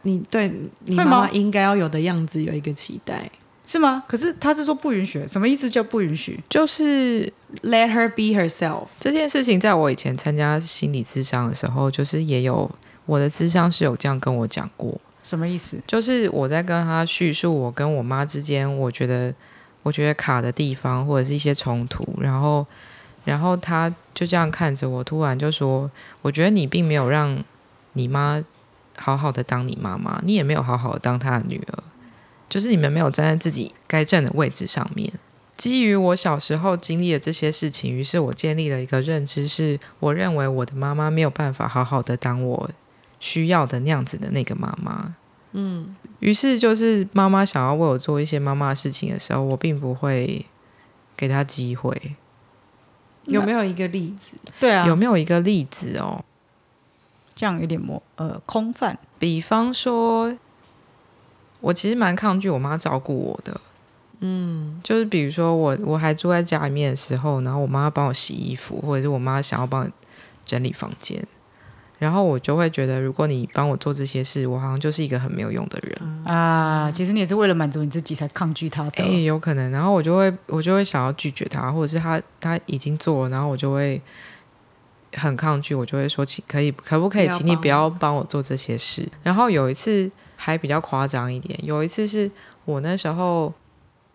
[0.00, 0.48] 你对
[0.86, 3.30] 你会吗妈妈应该要有的样子有一个期待
[3.70, 4.02] 是吗？
[4.08, 6.42] 可是他是说不允许，什么意思叫不允许？
[6.48, 8.88] 就是，Let her be herself。
[8.98, 12.68] 这件事情，在我以前参加心理咨商的时候，就是也有
[13.06, 15.78] 我的咨商是有这样跟我讲过，什么意思？
[15.86, 19.32] 就是我在跟他叙述我跟我妈之间，我觉得
[19.84, 22.66] 我觉得卡的地方或者是一些冲突，然后
[23.24, 25.88] 然后他就这样看着我，突然就说
[26.22, 27.40] ：“我觉得你并没有让
[27.92, 28.42] 你妈
[28.98, 31.84] 好好的当你妈妈，你也没有好好的当她的女儿，
[32.50, 35.10] 就是你们没有站在自己该站的位置上面。”
[35.56, 42.70] 基于我小时候经历的这些事情，于是我建立了一个认知，是我认为我的妈妈没有办法好好的当我
[43.18, 45.14] 需要的那样子的那个妈妈。
[45.52, 50.46] 嗯，于是就是妈妈想要为我做一些妈妈的事情的时候，我并不会
[51.14, 52.16] 给她机会。
[53.26, 54.36] 有没有一个例子？
[54.58, 56.24] 对啊，有没有一个例子哦？
[57.34, 58.98] 这样有点模呃空泛。
[59.18, 60.34] 比方说，
[61.60, 63.60] 我其实蛮抗拒我妈照顾我的。
[64.20, 69.90] 嗯，就是比如说我我还住在家里面的时候，然后我妈帮我洗衣服，或者是我妈想要帮我
[70.44, 71.24] 整理房间，
[71.98, 76.24] 然后我就会觉得，如果你帮我做这些事，我好像就是一个很没有用的人。
[76.26, 79.02] 啊，其实你也是为了满足你自己才抗拒他的。
[79.02, 84.02] 哎、有可能，然后我就会我就会想要拒绝他，或者是他他已经做了，然后我就会
[85.14, 89.08] 很抗拒，我就会说，请可以可不可以，请你不要帮我做这些事。
[89.22, 90.10] 然后有一次
[90.42, 92.30] 还比较夸张一点，有一次是
[92.64, 93.52] 我那时候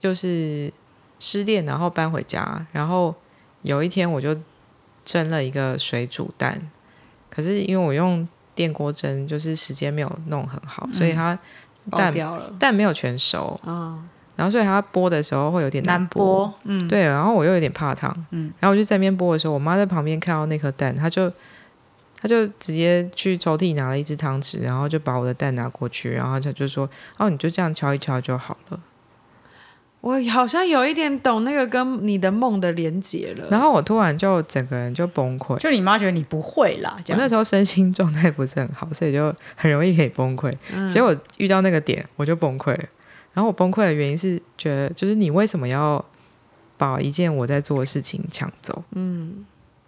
[0.01, 0.73] 就是
[1.19, 3.13] 失恋，然后搬回家，然后
[3.61, 4.35] 有一天我就
[5.05, 6.59] 蒸了一个水煮蛋，
[7.29, 11.37] 可是因为我用电锅蒸，就是时间没有弄很好，所以它
[11.91, 13.59] 蛋掉了蛋没有全熟。
[13.63, 13.99] 啊！
[14.35, 21.31] 然后所以它剥的时候会有点难剥，播，嗯，对，然后我又有点怕烫，嗯然后我就在那边剥的时候，我妈在旁边看到那颗蛋，她就
[22.25, 28.79] 她就直接去抽屉拿了一只汤匙，然后就把我的蛋拿过去，然后他就说：“哦，你就这样敲一敲就好了。
[30.01, 33.47] 我好像有一点懂那个跟你的梦的连结了。
[33.51, 40.51] 然后我突然就整个人就崩溃，就你妈觉得你不会啦，我那时候身心状态不是很好，所以就很容易可以崩溃。
[40.89, 42.85] 结果遇到那个点，我就崩溃了。
[43.33, 46.03] 然后我崩溃的原因是觉得，就是你为什么要
[46.75, 48.83] 把一件我在做的事情抢走？
[48.93, 49.45] 嗯，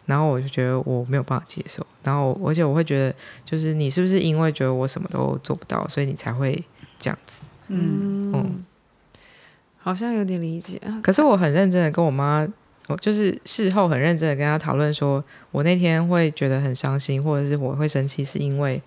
[0.07, 3.13] 然后我就觉得我没有办法接受，然后而且我会觉得，
[3.45, 6.63] 就是你是不是因为觉得我什么都做不到，所以你才会
[6.97, 7.43] 这样子？
[7.67, 8.65] 嗯，嗯，
[9.77, 10.81] 好像有点理解。
[10.85, 12.47] 啊可是我很认真的跟我妈，
[12.87, 18.81] 我就是事后很认真的跟她讨论，说我那天会觉得很伤心，或者是我会生气，是因为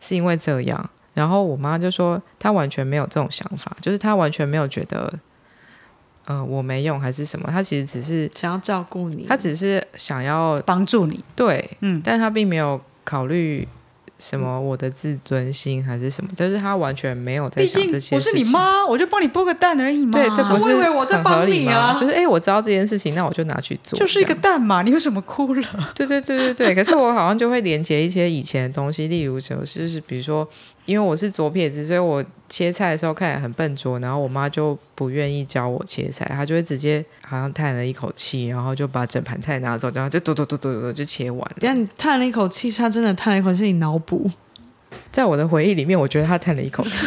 [0.00, 0.90] 是因为这样。
[1.14, 5.12] 然后我妈就说，她完全没有这种想法，就是她完全没有觉得，
[6.26, 13.68] 呃，我没用还是什么，他其实只是，想要照顾你，他只是想要帮助你，对，嗯但他并没有考虑
[14.18, 18.32] 什么我的自尊心还是什么，就是他完全没有在想这些我是。
[18.36, 20.12] 你妈，我就帮你剥个蛋而已嘛。
[20.12, 21.70] 对，这不是我以为我在很合帮理吗？
[21.70, 25.62] 你啊就是哎、诶我知道这件事情，那我就拿去做，就是一个蛋嘛，你为什么哭了？
[25.94, 26.74] 对对对对对。
[26.74, 30.48] 可是我好像就会连接一些以前的东西，例如就是就是比如说，
[30.84, 41.56] 因为我是左撇子，所以我切菜的时候看起来很笨拙，然后我妈就不愿意教我切菜，她就会直接好像叹了一口气，然后就把整盘菜拿走，然后就嘟嘟嘟嘟嘟就切完了。
[41.60, 44.30] 但你叹了一口气，她真的叹了一口气，你脑补。
[45.10, 47.06] 在我的回忆里面，我觉得她叹了一口气。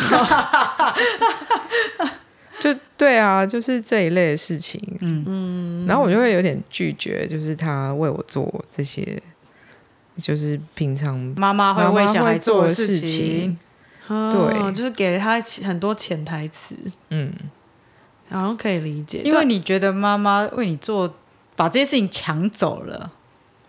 [2.59, 9.21] 就对啊，就是这一类的事情，嗯嗯，然后我就会有点拒绝，就是他为我做这些，
[10.19, 13.55] 就是平常妈妈会为小孩会做的事情，
[14.07, 14.73] 哦对。
[14.73, 16.75] 就是给了他很多潜台词，
[17.09, 17.33] 嗯，
[18.29, 19.21] 好像可以理解。
[19.23, 21.13] 因为你觉得妈妈为你做，
[21.55, 23.11] 把这些事情抢走了，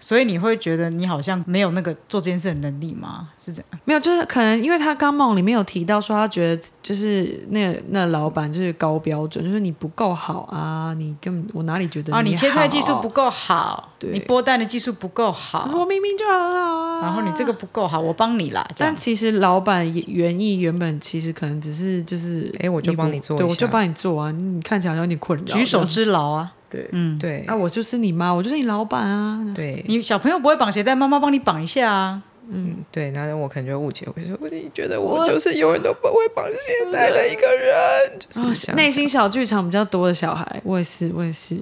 [0.00, 3.28] 所以你会觉得你好像没有那个做这件事的能力吗？
[3.38, 3.80] 是这样？
[3.84, 14.10] 没有，就是可能因为他刚梦里面有提到说，他觉得就是那那老板就是高标准，就是你不够好啊，你根本我哪里觉得啊，你切菜技术不够好，对。
[14.12, 18.66] 你剥蛋的技术不够好，我明明就很好啊，然后你这个不够好，我帮你啦。
[18.76, 23.46] 但其实老板也原意原本其实可能只是就是，诶我就帮你做一下。
[23.46, 27.44] 我就帮你做啊，你看起来好像有点困扰，举手之劳啊，对，嗯，对。
[27.46, 32.22] 啊，我就是你妈，我就是你老板啊，对，你小朋友不会绑鞋带，妈妈帮你绑一下啊。
[32.50, 41.60] 嗯对，那我可能就会误解，我就说你觉得我就是永远都不会绑鞋带的一个人，就是内心小剧场比较多的小孩，我也是，我也是。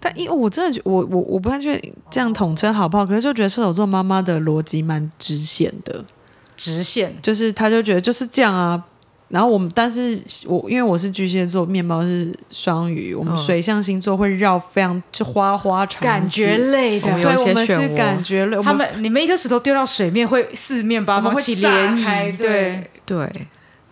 [0.00, 6.02] 但因为我真的觉我我我不太确定这样统称好不好，可是就觉得射手座妈妈的逻辑蛮直线的，
[6.56, 8.82] 直线，就是他就觉得就是这样啊，
[9.32, 17.10] 然后我们，但是我因为我是巨蟹座，面包是双鱼，我们嗯水象星座会绕非常就花花肠子，感觉累的。
[17.22, 22.90] 对，我们是感觉累，他们你们一颗石头丢到水面会四面八方起会炸涟开，漪，对。
[23.04, 23.28] 对，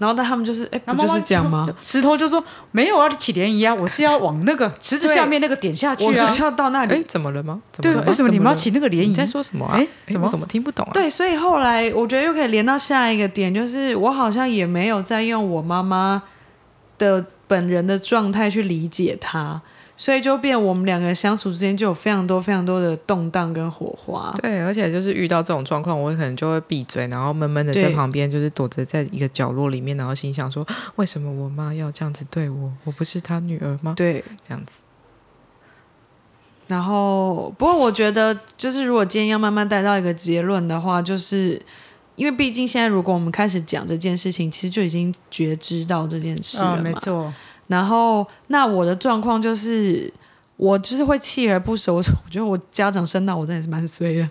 [0.00, 1.68] 然后但他们就是，哎，不就是这样吗？？
[1.84, 2.42] 石头就说
[2.72, 6.06] 没有啊，起涟漪啊，我是要往那个 池子下面那个点下去啊。
[6.06, 7.60] 我就是要到那里哎，怎么了吗？
[7.70, 9.30] 怎对，么了吗为什么你们要起那个涟你在漪？
[9.30, 9.76] 说什么啊？
[9.76, 10.92] 哎哎什么我怎么听不懂啊？
[10.94, 16.22] 对，所以后来我觉得又可以连到下一个点，就是我好像也没有在用我妈妈
[16.96, 19.60] 的本人的状态去理解她，
[20.00, 24.34] 所以就变我们两个相处之间就有非常多非常多的动荡跟火花。
[24.40, 32.72] 对，而且就是遇到这种状况，我可能就会闭嘴，然后闷闷的在旁边，就是躲着在一个角落里面，然后心想说：为什么我妈要这样子对我？
[32.84, 33.92] 我不是她女儿吗？
[33.94, 34.80] 对，这样子，
[36.68, 41.60] 然后不过我觉得，就是如果今天要慢慢带到一个结论的话，就是
[42.16, 47.30] 因为毕竟现在如果我们开始讲这件事情，其实就已经觉知到这件事了没错。
[47.70, 50.12] 然后，那我的状况就是，
[50.56, 51.92] 我就是会锲而不舍。
[51.92, 54.28] 我我觉得我家长生到我真的是蛮衰的。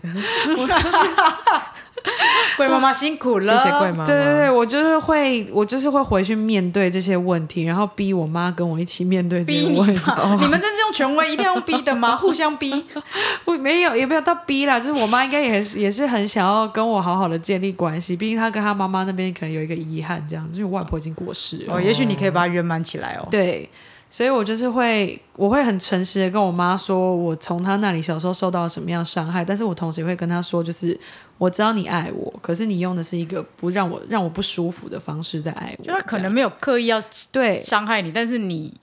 [2.57, 4.05] 贵妈妈辛苦了，谢谢贵妈妈。
[4.05, 10.07] 对对对，我就是会，我就是会回去面对这些问题，然后逼我妈跟我一起面对这些问题。
[10.07, 10.35] 嘛？
[10.39, 12.15] 你们这是用权威，一定要用逼的吗？
[12.15, 12.85] 互相逼。
[13.45, 21.75] 我没有，也没有到逼啦，就是我妈应该也是也是很想要跟我好好的建立关系，毕竟她跟她妈妈那边可能有一个遗憾，这样，就是我外婆已经过世了。
[21.75, 23.27] 哦，也许你可以把它圆满起来哦。
[23.31, 23.69] 对，
[24.09, 30.99] 所以我就是会，我会很诚实的跟我妈说，我从她那里小时候受到什么样的伤害，但是我同时也会跟她说，就是
[31.37, 37.01] 我知道你爱我，可是你用的是一个不让我让我不舒服的方式在爱我，就他可能没有刻意要
[37.31, 38.73] 对伤害你，但是你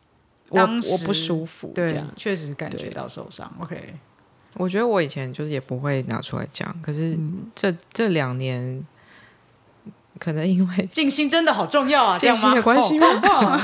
[0.50, 1.96] 当时我不舒服，这对。
[1.96, 3.52] 样确实感觉到受伤。
[3.60, 3.94] OK，
[4.54, 7.50] 我觉得我以前就是也不会拿出来讲，可是嗯。
[7.54, 8.86] 这、这两年，
[10.18, 12.54] 可能因为静心真的好重要啊，这 静心？
[12.54, 13.06] 的关系吗？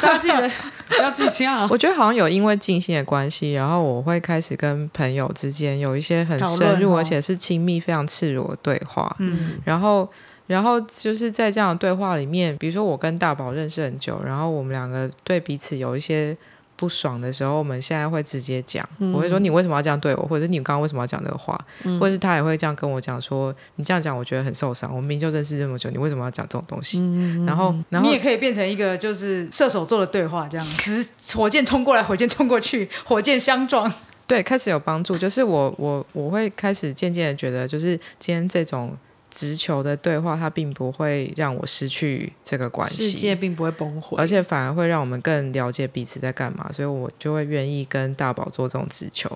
[0.00, 0.50] 大家记得
[0.88, 1.66] 不 要记性啊。
[1.70, 9.14] 我觉得好像有因为静心的关系，然后我会开始跟朋友之间有一些很深入，哦而且是亲密、非常赤裸的对话。
[9.18, 10.08] 嗯，然后，
[10.46, 16.36] 然后就是在这样的对话里面，比如说我跟大宝认识很久，然后我们两个对彼此有一些
[16.82, 21.56] 不爽的时候，我们现在会直接讲，我会说你为什么要这样对我，或者是你刚刚为什么要讲这个话，
[22.00, 26.98] 或者是他也会这样跟我讲说，你这样讲我觉得很受伤，我明明就认识这么久，你为什么要讲这种东西？
[27.46, 33.88] 然后，然后你也可以变成一个就是射手座的对话，这样，只是火箭冲过来，火箭冲过去，火箭相撞。
[34.26, 35.16] 对，开始有帮助。
[35.16, 38.96] 就是我我我会开始渐渐的觉得，就是今天这种
[39.32, 46.70] 直球的对话，它并不会让我失去这个关系世界，并不会崩毁，而且反而会让我们更了解彼此在干嘛。
[46.70, 49.30] 所以我就会愿意跟大宝做这种直球。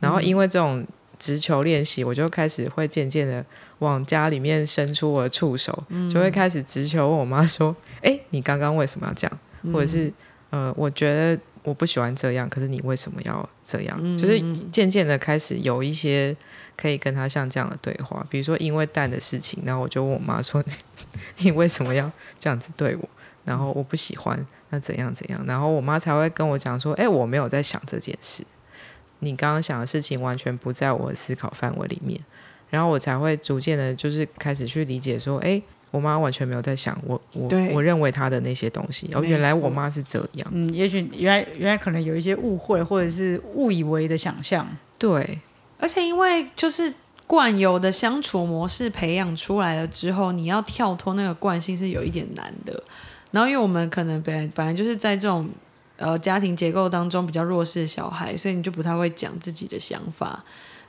[0.00, 0.86] 然后因为这种
[1.18, 3.44] 直球练习，我就开始会渐渐的
[3.80, 5.82] 往家里面伸出我的触手，
[6.12, 9.38] 就会开始直球问我妈说：“哎，你刚刚为什么要这样？”
[9.72, 10.12] 或者是
[10.50, 14.18] 呃，我觉得我不喜欢这样，可是你为什么要这样？
[14.18, 14.40] 就是
[14.70, 16.36] 渐渐的开始有一些
[16.80, 20.62] 可以跟他像这样的对话，比如说因为蛋的事情，然后我就问我妈说
[21.38, 23.08] ：“你为什么要这样子对我？”
[23.44, 25.44] 然后我不喜欢，那怎样怎样？
[25.44, 28.44] 然后我妈才会跟我讲说：“哎，我没有在想这件事，
[29.18, 32.20] 你刚刚想的事情完全不在我的思考范围里面。”
[32.70, 35.60] 然后我才会逐渐的，就是开始去理解说：“哎。”
[35.90, 44.68] 我妈完全没有在想我我我认为她的那些东西，哦，原来我妈是这样，嗯，也许原来原来可能有一些误会，或者是误以为的想象。
[44.98, 45.40] 对，
[45.78, 46.92] 而且因为就是
[47.26, 52.82] 惯有的相处模式培养出来了之后，你要跳脱那个惯性是有一点难的。
[53.30, 55.48] 然后因为我们可能本来本来就是在这种
[55.96, 60.44] 呃家庭结构当中比较弱势的小孩，所以你就不太会讲自己的想法。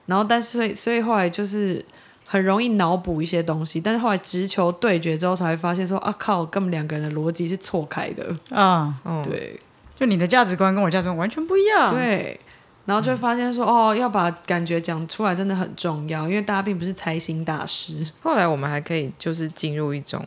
[0.05, 1.85] 然后但是所以所以后来就是。
[2.31, 8.23] 很容易脑补一些东西，但是后来直球对决之后，才会发现说啊靠，根本两个人的逻辑是错开的。
[8.55, 9.59] 啊、嗯，对
[9.99, 12.39] 就你的价值观跟我价值观完全不一样。，对，
[12.89, 18.03] 然后就会发现说，哦，要把感觉讲出来真的很重要，因为大家并不是猜心大师。
[18.23, 20.25] 后来我们还可以就是进入一种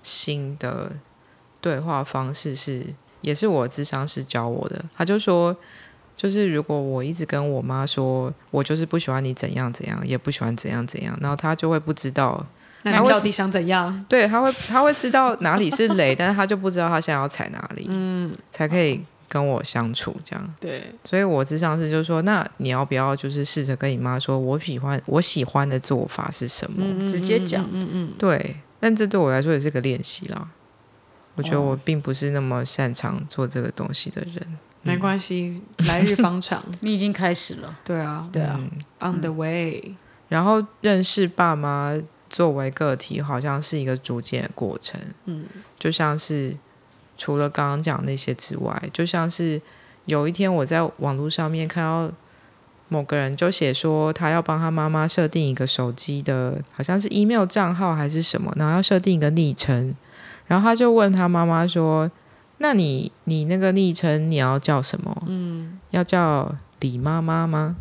[0.00, 0.92] 新的
[1.60, 2.84] 对话方式是，
[3.20, 4.84] 也是我智商师教我的。
[4.96, 5.56] 他就说，
[6.16, 12.46] 就是如果我一直跟我妈说，我就是不喜欢你怎样怎样，也不喜欢怎样怎样，然后她就会不知道，
[12.84, 14.04] 那你到底想怎样？
[14.08, 19.04] 对，她会她会知道哪里是雷，但是她就不知道她现在要踩哪里，嗯，才可以
[19.34, 20.54] 跟我相处这样。
[20.60, 27.04] 对，所以我智商是就是说，那你要不要就是试着跟你妈说，我喜欢我喜欢的做法是什么？
[27.08, 27.68] 直接讲。
[27.72, 30.48] 嗯嗯，对，但这对我来说也是个练习啦。
[31.34, 34.56] 我觉得哦我并不是那么擅长做这个东西的人。
[34.82, 36.62] 没关系，来日方长。
[36.80, 38.70] 你已经开始了，对啊对啊，嗯
[39.00, 39.96] ，，on the way。
[40.28, 41.92] 然后认识爸妈
[42.30, 45.00] 作为个体，好像是一个逐渐的过程。
[45.24, 45.44] 嗯，
[45.78, 46.56] 就像是
[47.16, 49.60] 除了刚刚讲那些之外，就像是
[50.06, 52.10] 有一天我在网络上面看到
[52.88, 59.94] 某个人就写说，他要帮他妈妈设定一个手机的，好像是 email 账号还是什么，然后要设定一个昵称，
[60.46, 62.10] 然后他就问他妈妈说
[62.58, 65.22] ：“那你你那个昵称你要叫什么？
[65.26, 67.76] 嗯，要叫李妈妈吗？”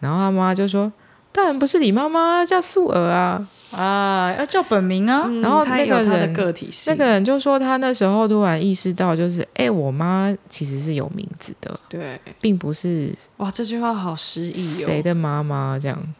[0.00, 0.92] 然后他妈就说
[1.32, 5.24] ：“当然不是李妈妈，叫素娥啊。”啊，要叫本名啊。
[5.26, 14.86] 嗯然后那个有他的人个体性，那个人就说他那时候突然意识到，就是哎、我妈其实是有名字的，对，并不是哇，这句话好失意哦。
[14.86, 16.14] 谁的妈妈这样，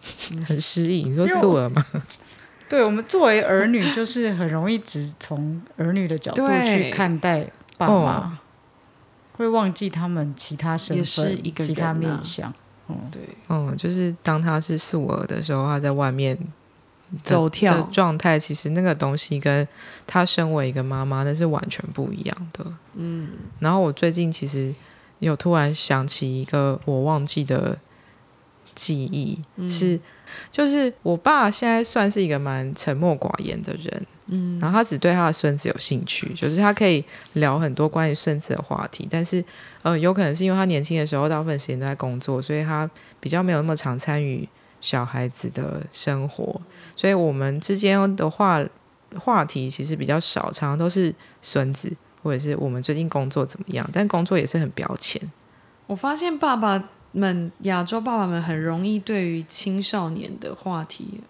[0.46, 1.02] 很失意。
[1.02, 1.84] 你说素儿吗？
[2.68, 7.48] 对我们作为儿女，就是很容易只从儿女的角度去看待
[7.78, 8.38] 爸哦妈，
[9.36, 12.52] 会忘记他们其他身也是份、一个其他面相。
[12.88, 16.42] 嗯对，嗯，就是当他是素儿的时候，他在外面的
[17.22, 17.76] 走跳。
[17.76, 19.66] 的状态，其实那个东西跟
[20.06, 22.64] 他身为一个妈妈那是完全不一样的。
[22.94, 23.28] 嗯，
[23.58, 24.74] 然后我最近其实
[25.20, 27.78] 有突然想起一个我忘记的
[28.74, 29.38] 记忆，
[29.68, 29.98] 是
[30.50, 34.06] 就是我爸现在算是一个蛮沉默寡言的人。
[34.28, 37.04] 嗯，然后他只对他的孙子有兴趣，就是他可以
[37.34, 39.44] 聊很多关于孙子的话题，但是
[39.82, 42.90] 呃，有可能是因为他年轻的时候大部分时间都在工作，所以他
[43.20, 44.48] 比较没有那么常参与
[44.80, 46.60] 小孩子的生活，
[46.94, 48.64] 所以我们之间的话
[49.18, 55.20] 话题其实比较少，常常都是孙子或者是我们最近工作怎么样，但工作也是很标签。
[55.86, 61.20] 我发现爸爸们，亚洲爸爸们很容易对于青少年的话题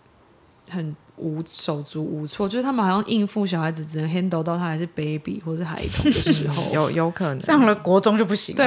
[0.69, 8.67] 很无手足无措，就是他们好像应付小孩子只能 handle 到他还是 baby 或是孩童的时 候，有有可能上了国中就不行，对，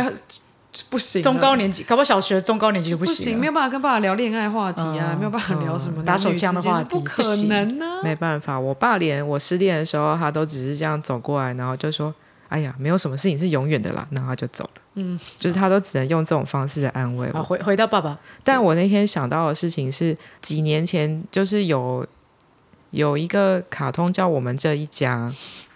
[0.89, 3.39] 不行啊，中高年级，搞不好小学、中高年级就不行了。
[3.39, 12.13] 没有办法跟爸爸聊恋爱话题啊，嗯没有办法聊什么打手枪的话题不可能呢、没办法，我爸连我失恋的时候，他都只是这样走过来，然后就说
[12.49, 14.81] ：“哎呀，没有什么事情是永远的啦。”然后他就走了。
[14.95, 17.41] 嗯，就是他都只能用这种方式来安慰，我。
[17.41, 22.05] 回回到爸爸，但我那天想到的事情是，几年前就是有
[22.91, 25.31] 有一个卡通叫《我们这一家》，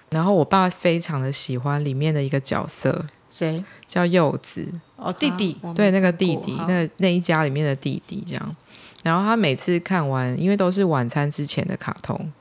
[0.10, 3.64] 然后我爸非常的喜欢里面的一个角色谁？
[3.90, 5.58] 叫柚子，哦，弟弟。
[5.64, 8.56] 啊，对，那个弟弟，那那一家里面的弟弟这样。
[9.02, 12.32] 然后他每次看完，因为都是晚餐之前的卡通，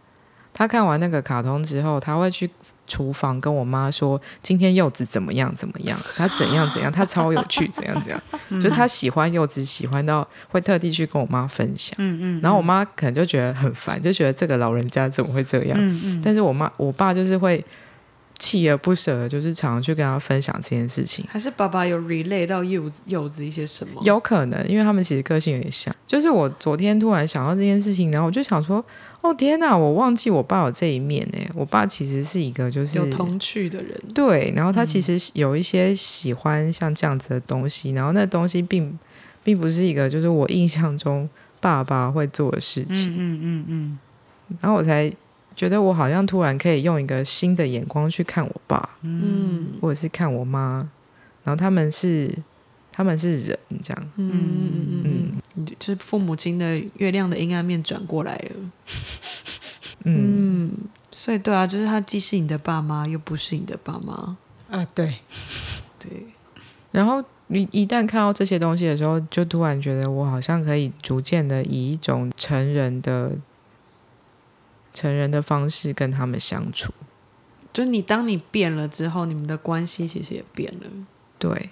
[0.53, 2.49] 他看完那个卡通之后，他会去
[2.87, 8.23] 厨房跟我妈说：“今天柚子怎么样怎么样，他怎样怎样，他超有趣，怎样怎样。
[8.61, 11.97] ”就他喜欢柚子，喜欢到会特地去跟我妈分享。
[11.99, 15.77] 嗯嗯，然后我妈可能就觉得很烦，就觉得这个老人家怎么会这样？
[15.81, 17.65] 嗯嗯，但是我妈我爸就是会
[18.43, 21.25] 锲而不舍的，就是常常去跟他分享这件事情。
[21.29, 24.03] 还是爸爸有 relay 到柚子柚子一些什么？
[24.05, 25.95] 有可能，因为他们其实个性有点像。
[26.09, 28.85] 就是我昨天突然想到这件事情，然后我就想说，
[29.21, 31.39] 哦天哪，我忘记我爸有这一面呢。
[31.55, 38.99] 我爸其实是一个就是有童趣的人，对，然后他其实有一些喜欢像这样子的东西，然后那东西并
[39.45, 41.29] 并不是一个就是我印象中
[41.61, 43.99] 爸爸会做的事情，嗯嗯嗯嗯，
[44.61, 45.11] 然后我才
[45.57, 50.89] 觉得我好像突然可以用一个新的眼光去看我爸，嗯或者是看我妈，
[51.45, 52.31] 然后他们是
[52.91, 54.11] 他们是人这样。
[54.17, 58.51] 嗯嗯嗯嗯，就是父母亲的月亮的阴暗面转过来了。
[60.05, 60.71] 嗯，嗯，
[61.11, 64.37] 所以对啊，就是他既是你的爸妈，又不是你的爸妈。
[64.71, 65.17] 啊对，
[65.99, 66.11] 对，
[66.91, 73.31] 然后你一旦看到这些东西的时候，就突然觉得我好像可以逐渐的以一种成人的
[74.93, 76.93] 成人的方式跟他们相处。
[77.73, 80.91] 就是你当你变了之后，你们的关系其实也变了。
[81.39, 81.71] 对，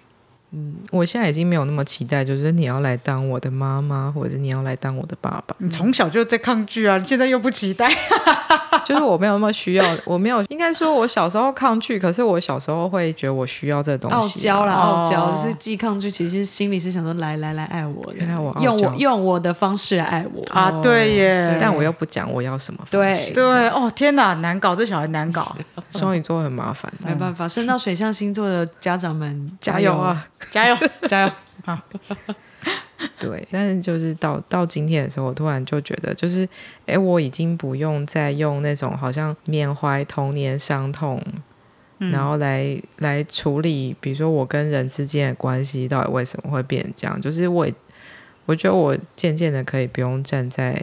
[0.51, 5.55] 嗯，我现在已经没有那么期待，就是你要来当我的妈妈，或者是你要来当我的爸爸。
[5.59, 7.87] 你从小就在抗拒啊，你现在又不期待，
[8.91, 20.43] 就是我没有那么需要，我没有，应该说，我小时候抗拒，可是我小时候会觉得我需要这东西、啊娇啦，傲娇，哦就是既抗拒，其实心里是想说，来来来，爱我的，原来我用我用我的方式来爱我。
[20.53, 23.33] 啊，对耶，但我又不讲我要什么方对式。
[23.33, 25.57] 对哦，天哪，难搞，这小孩难搞，
[25.91, 30.27] 双鱼座很麻烦，没办法，升到水象星座的家长们加油啊！
[30.51, 30.77] 加油！
[31.09, 31.31] 加油！
[33.19, 36.49] 对，但是就是到到今天的时候，我突然就觉得，就是
[36.87, 41.23] 哎，我已经不用再用那种好像缅怀童年伤痛，
[41.99, 47.21] 然后来来处理，比如说我跟人之间的关系到底为什么会变成这样？
[47.21, 47.67] 就是我，
[48.47, 50.83] 我觉得我渐渐的可以不用站在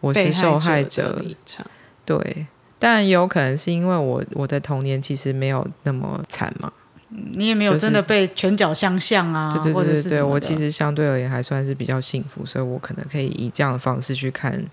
[0.00, 1.66] 我是受害者立场，
[2.04, 2.46] 对，
[2.78, 6.72] 但也有可能是因为我我的童年其实没有那么惨嘛，
[7.08, 14.64] 你也没有真的被拳脚相向啊，对对或者对对对，是什么的我其实相对而言还算是比较幸福，所以我可能可以以这样的方式去看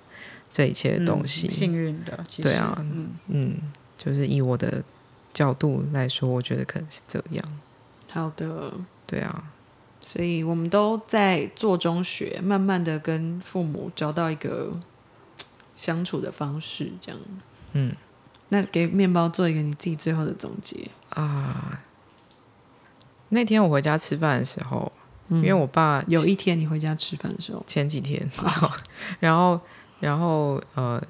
[0.51, 1.47] 这一切的东西。
[1.47, 3.57] 嗯幸运的，其实对啊嗯嗯，
[3.97, 4.83] 就是以我的
[5.31, 7.43] 角度来说，我觉得可能是这样。
[8.09, 8.73] 好的，
[9.05, 9.43] 对啊，
[10.01, 14.71] 所以我们都在做中学，慢慢的跟父母找到一个
[15.75, 17.19] 相处的方式，这样。
[17.73, 17.95] 嗯
[18.49, 20.87] 那给面包做一个你自己最后的总结。
[21.09, 21.81] 啊，
[23.33, 24.91] 那天我回家吃饭的时候，
[25.29, 28.71] 嗯因为我爸有一天你回家吃饭的时候，前几天， 然后
[29.19, 29.61] 然后
[29.99, 31.01] 然后呃，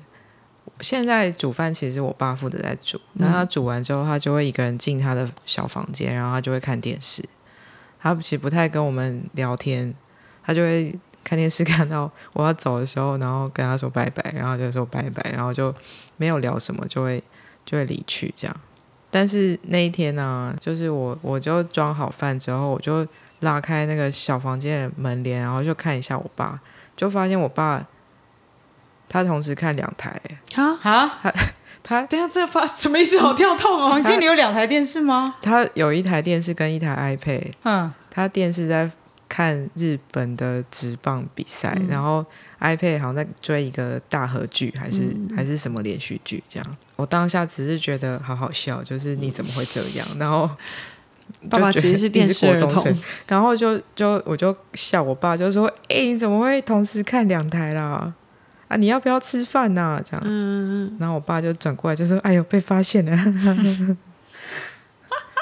[0.81, 7.23] 现在煮饭其实我爸负责在煮，那他煮完之后，他就会一个人进他的小房间，然后他就会看电视。
[7.99, 9.93] 他其实不太跟我们聊天，
[10.45, 10.93] 他就会
[11.23, 15.73] 看电视，看到我要走的时候，然后跟他说拜拜，然后就说拜拜，然后就
[16.17, 17.23] 没有聊什么，就会
[17.65, 18.55] 就会离去这样。
[19.15, 23.07] 但是那一天呢、就是我我就装好饭之后，我就
[23.41, 26.59] 拉开那个小房间的门帘，然后就看一下我爸，
[26.97, 27.85] 就发现我爸
[29.07, 30.19] 他同时看两台，
[30.55, 31.21] 啊，啊，
[31.83, 33.19] 他 等一下这发什么意思？
[33.19, 33.91] 好跳痛哦！
[33.91, 35.35] 房间里有两台电视吗？
[35.43, 38.89] 他有一台电视跟一台 iPad，嗯，他电视在
[39.29, 42.25] 看日本的职棒比赛，然后
[42.59, 46.77] iPad 好像在追一个大合剧，还是、还是什么连续剧这样。
[46.95, 50.07] 我当下只是觉得好好笑，就是你怎么会这样？
[50.19, 50.49] 然后
[51.49, 58.13] 爸爸其实是电视儿童国中生，然后就就我就笑我爸，就说：“哎、你怎么会同时看两台啦？
[58.67, 63.11] 啊，你要不要吃饭呐、这样，嗯，然后我爸就转过来就说：“哎呦，被发现了。”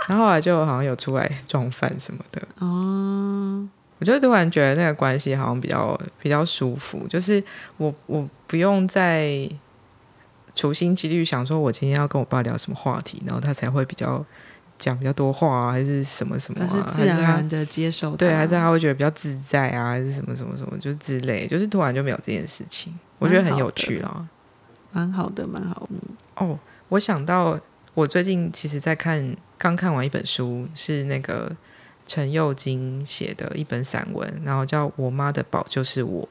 [0.08, 2.42] 然后后来就好像有出来撞饭什么的。
[2.60, 3.68] 哦，
[4.00, 7.42] 我就突然觉得那个关系好像比较比较舒服，就是
[7.78, 9.48] 我我不用再
[10.56, 14.24] 处心积虑想说我今天要跟我爸聊什么话题，然后他才会比较
[14.78, 24.28] 讲比较多话啊，还是什么什么、啊，而是自然的接受，对，还是他会觉得比较自在啊，还是什么什么什么，就是之类，就是突然就没有这件事情，我觉得很有趣啊。
[24.92, 25.96] 蛮好的，蛮好的。
[26.36, 27.58] 哦，我想到
[27.94, 31.56] 我最近其实在看，刚看完一本书，是那个
[32.06, 36.24] 陈佑金写的一本散文，然后叫《我妈的宝就是我》。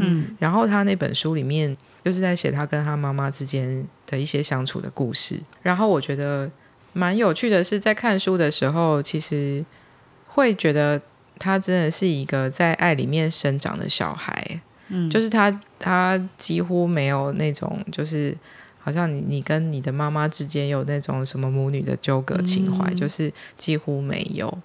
[0.00, 1.76] 嗯然后他那本书里面
[2.08, 5.38] 就是在写他跟他妈妈之间的一些相处的故事。
[5.62, 6.50] 然后我觉得
[6.94, 9.64] 蛮有趣的是，在看书的时候，其实
[10.26, 11.00] 会觉得
[11.38, 14.60] 他真的是一个在爱里面生长的小孩。
[14.88, 18.36] 嗯就是他他几乎没有那种就是。
[18.80, 24.58] 好像你你跟你的妈妈之间有那种什么母女的纠葛情怀，嗯就是几乎没有。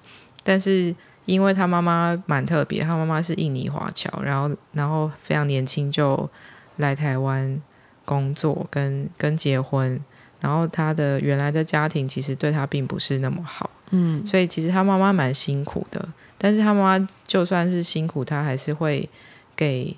[0.43, 6.29] 但是因为他妈妈蛮特别，他妈妈是印尼华侨，然后然后非常年轻就
[6.77, 7.61] 来台湾
[8.05, 9.99] 工作跟跟结婚，
[10.41, 16.09] 然后他的原来的家庭其实对他并不是那么好，嗯所以其实他妈妈蛮辛苦的。
[16.37, 19.09] 但是他妈妈就算是辛苦，他还是会
[19.55, 19.95] 给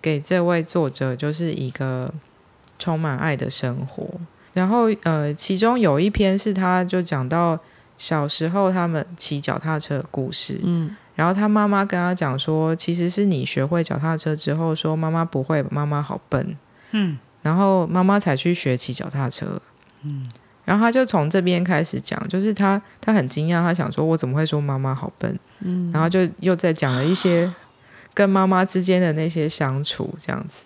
[0.00, 2.14] 给这位作者就是一个
[2.78, 4.08] 充满爱的生活。
[4.54, 7.58] 然后呃，其中有一篇是他就讲到
[7.98, 16.56] 小时候他们骑脚踏车的故事，嗯然后他妈妈跟他讲说，其实是你学会脚踏车之后，说妈妈不会，妈妈好笨，
[16.92, 19.60] 嗯，然后妈妈才去学骑脚踏车，
[20.02, 20.30] 嗯，
[20.66, 27.50] 然后他就从这边开始讲，就是他他很惊讶，他想说我怎么会说妈妈好笨，嗯，然后就又在讲了一些
[28.12, 30.64] 跟妈妈之间的那些相处这样子，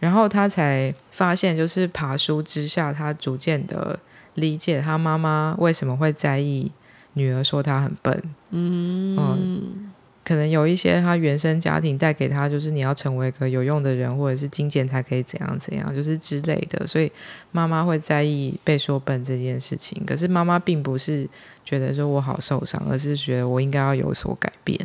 [0.00, 4.00] 然后他才发现，就是爬书之下，他逐渐的
[4.34, 6.72] 理解他妈妈为什么会在意
[7.14, 9.90] 女儿说她很笨，嗯
[10.24, 16.86] 可能有一些她原生家庭带给她，就是你要成为一个有用的人，或者是金钱才可以怎样怎样，就是之类的。
[16.86, 17.10] 所以
[17.50, 20.02] 妈妈会在意被说笨这件事情。
[20.06, 21.26] 可是妈妈并不是
[21.64, 24.78] 觉得说我好受伤，而是觉得我应该要有所改变。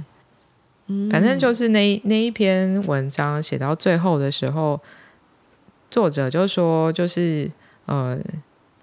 [0.87, 4.79] 嗯反正就是那那一篇文章写到最后的时候，
[5.89, 7.51] 作者就说，就是
[7.85, 8.17] 呃，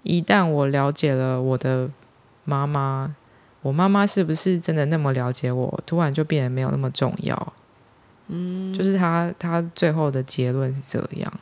[0.03, 1.89] 一旦我了解了我的
[2.45, 3.15] 妈妈，
[3.61, 7.53] 我妈妈是不是真的那么了解我，突然就变得没有那么重要。
[8.27, 11.33] 嗯，就是他他最后的结论是这样。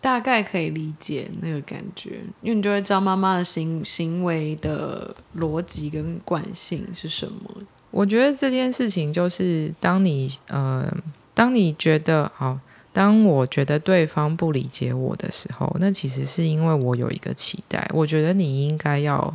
[0.00, 7.62] 大概可以理解那个感觉，因为你就会知道妈妈的行行为的逻辑跟惯性是什么。
[7.90, 10.86] 我觉得这件事情就是，当你呃，
[11.32, 12.60] 当你觉得好，
[12.92, 19.34] 当我觉得对方不理解我的时候，那其实是因为我有一个期待，我觉得你应该要，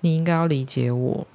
[0.00, 1.26] 你应该要理解我。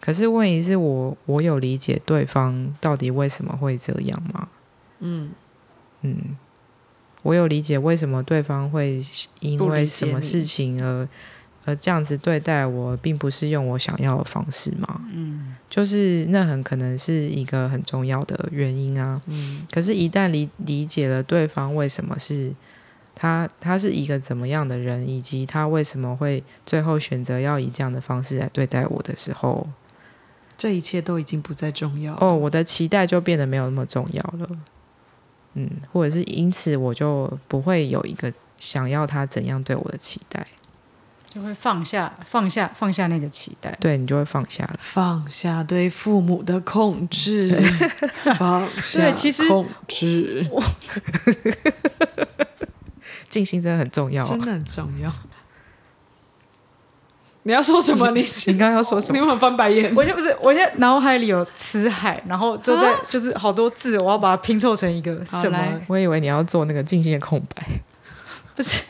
[0.00, 4.48] 可是问题是我，我有理解对方到底为什么会这样吗？
[4.98, 5.30] 嗯，
[6.00, 6.36] 嗯，
[7.22, 9.00] 我有理解为什么对方会
[9.40, 11.08] 因为什么事情而
[11.64, 15.02] 而这样子对待我，并不是用我想要的方式吗？
[15.12, 19.22] 嗯，就是那很可能是一个很重要的原因啊。
[19.26, 22.52] 嗯，可是，一旦理理解了对方为什么是
[23.22, 29.68] 他他是一个怎么样的人，以及他为什么会最后选择要以这样的方式来对待我的时候，
[30.58, 32.16] 这一切都已经不再重要。
[32.20, 34.48] 哦，我的期待就变得没有那么重要了。
[35.54, 40.44] 嗯，或者是因此我就不会有一个想要他怎样对我的期待，
[41.28, 43.70] 就会放下放下放下那个期待。
[43.78, 44.80] 对你就会放下了。
[44.80, 47.56] 放下对父母的控制，
[48.36, 50.44] 放 下对其实控制
[53.32, 55.10] 静心真的很重要、真的很重要。
[57.44, 58.10] 你要说什么？
[58.10, 59.14] 你你刚刚要说什么？
[59.14, 59.90] 你有没有翻白眼？
[59.96, 65.58] 我就不是，我现在脑海里有词海，然后就在、啊就是好多字，我要把它拼凑成一个什么？
[65.88, 67.66] 我以为你要做那个静心的空白。
[68.54, 68.84] 不是，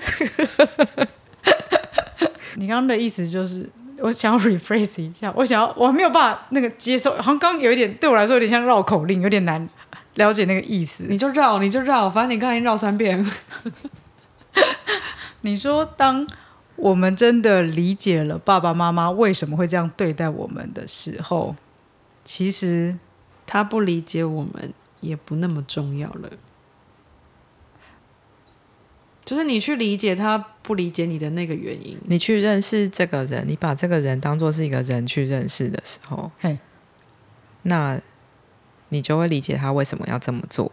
[2.56, 3.70] 你刚刚的意思就是，
[4.00, 9.66] 我想要 rephrase 一下，我想要，我还没有办法那个接受，好像刚刚有一点对我来说有点像绕口令，有点难
[10.16, 11.04] 了解那个意思。
[11.08, 13.24] 你就绕，你就绕，反正你刚才已经绕三遍。
[15.42, 16.26] 你说，当
[16.76, 21.56] 我们真的理解了爸爸妈妈为什么会这样对待我们的时候，
[22.24, 22.98] 其实
[23.46, 26.30] 他不理解我们，也不那么重要了。
[29.24, 31.96] 就是你去理解他不理解你的那个原因。
[32.06, 36.58] 你去认识这个人，你把这个人当做是一个人去认识的时候，嘿，
[37.62, 38.00] 那
[38.88, 40.72] 你就会理解他为什么要这么做，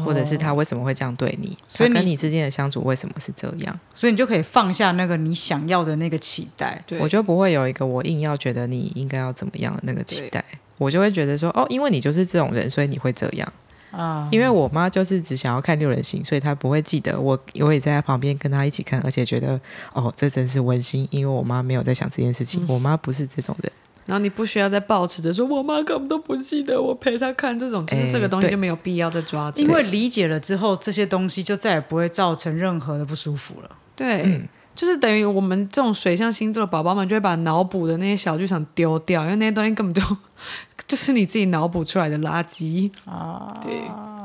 [0.00, 6.82] 或者是他为什么会这样对你，所以你跟你之间的相处为什么是这样，所以你就可以放下那个你想要的那个期待。
[6.86, 10.44] 对，我就不会有一个我硬要觉得你应该要怎么样的那个期待，
[10.78, 13.52] 我就会觉得说，哦，因为你就是这种人，所以你会这样。
[13.92, 19.60] 啊，因为我妈就是只想要看六人行，所以她不会记得我，我也在她旁边跟她一起看，而且觉得
[19.92, 21.06] 哦，这真是温馨。
[21.12, 23.72] 因为我妈没有在想这件事情，我妈不是这种人。
[24.06, 29.66] 然后你不需要再抱持着说我妈根本都不记得我陪她看这种，就是哎这个东西就没有必要再抓紧。
[29.66, 33.70] 因为理解了之后，这些东西就再也不会造成任何的不舒服了。
[33.96, 40.02] 对，嗯就是等于我们这种水象星座的宝宝们就会把脑补的那些小剧场丢掉，因为那些东西根本就
[40.88, 43.56] 就是你自己脑补出来的垃圾啊。
[43.62, 43.82] 对，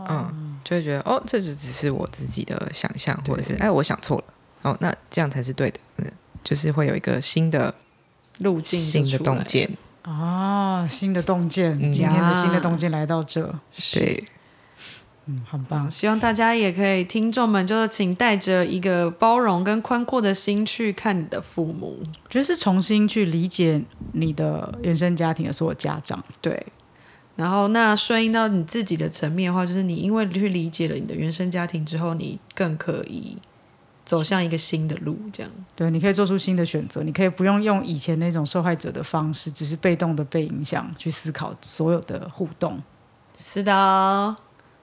[0.09, 4.23] 嗯，就会觉得哦，这就只是我自己的想象，或者是哎，我想错了。
[4.63, 5.79] 哦，那这样才是对的。
[5.97, 6.11] 嗯，
[6.43, 7.71] 就是会有一个新的
[8.39, 9.69] 路径新的洞见。
[10.01, 13.53] 啊，新的洞见，嗯今天的新的洞见来到这，
[13.93, 14.23] 对，
[15.25, 15.91] 嗯，很棒。
[15.91, 21.99] 希望大家也可以，听众们就是请带着一个包容跟宽阔的心去看你的父母。
[22.01, 23.79] 我觉得是重新去理解
[24.13, 26.23] 你的原生家庭的所有家长。
[26.41, 26.65] 对，
[27.35, 33.37] 然后那顺应到你自己的层面的话，就是你因为去理解了你的原生家庭之后，你更可以
[34.09, 35.51] 走向一个新的路，这样。
[35.75, 42.81] 对，你可以做出新的选择，你可以不用用以前那种受害者的方式，只是被动的被影响去思考所有的互动。
[43.37, 44.35] 是的，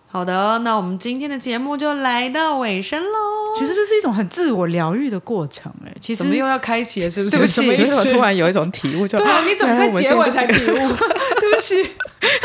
[0.06, 3.18] 好的，那我们今天的节目就来到尾声喽。
[3.58, 7.10] 其实这是一种很自我疗愈的过程、哎，其实怎么又要开启了？
[7.10, 7.36] 是不是？
[7.36, 7.96] 对不起什么意思？
[7.96, 9.18] 为什么突然有一种体悟就？
[9.18, 10.76] 对啊，你怎么在结尾才体悟？
[11.40, 11.90] 对不起，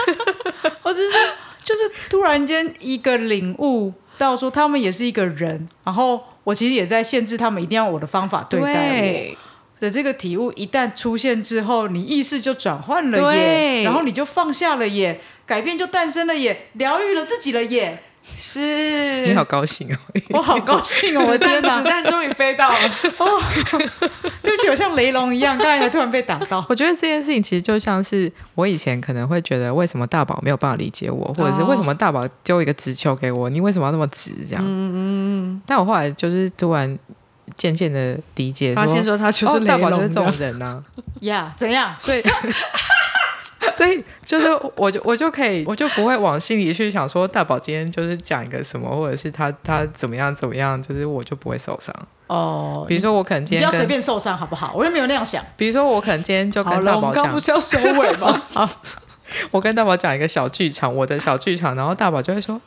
[0.82, 1.20] 我只是说，
[1.64, 9.38] 就是突然间一个领悟到说，他们也是一个人，然后我其实也在限制他们一定要我的方法对待我。
[9.82, 19.26] 的这个体悟，一旦出现之后，你意识就转换了耶，然后你就放下了耶，改变就诞生了耶，疗愈了自己了耶，是。
[19.26, 19.98] 你好高兴哦！
[20.32, 21.24] 我好高兴哦！
[21.28, 21.90] 我的天哪 子！
[21.90, 22.76] 弹终于飞到了。
[23.18, 23.42] 哦
[24.42, 26.66] 对不起，我像雷龙一样，刚才才突然被打到。
[26.70, 34.64] 我觉得这件事情其实就像是我以前可能会觉得，为什么大宝没有办法理解我，或者是为什么大宝丢一个直球给我，你为什么要那么直这样？
[34.66, 34.92] 嗯
[35.56, 36.98] 嗯但我后来就是突然
[37.58, 40.82] 渐渐的理解发现说他就是大宝就是这种人呐、
[41.22, 41.94] 呀怎样？
[42.00, 42.22] 所以。
[43.70, 51.96] 所以就是，我就我就可以，我就不会往心里去想说大宝今天就是讲一个什么，或者是他他怎么样怎么样，就是我就不会受伤。
[52.28, 54.74] 哦，比如说我可能今天不要随便受伤好不好？
[54.76, 55.44] 我又没有那样想。
[55.58, 58.42] 比如说我可能今天就，跟大宝讲我们刚不，是要收尾吗？
[59.52, 62.60] 我跟大宝讲一个小剧场，我的小剧场，然后大宝就会说：“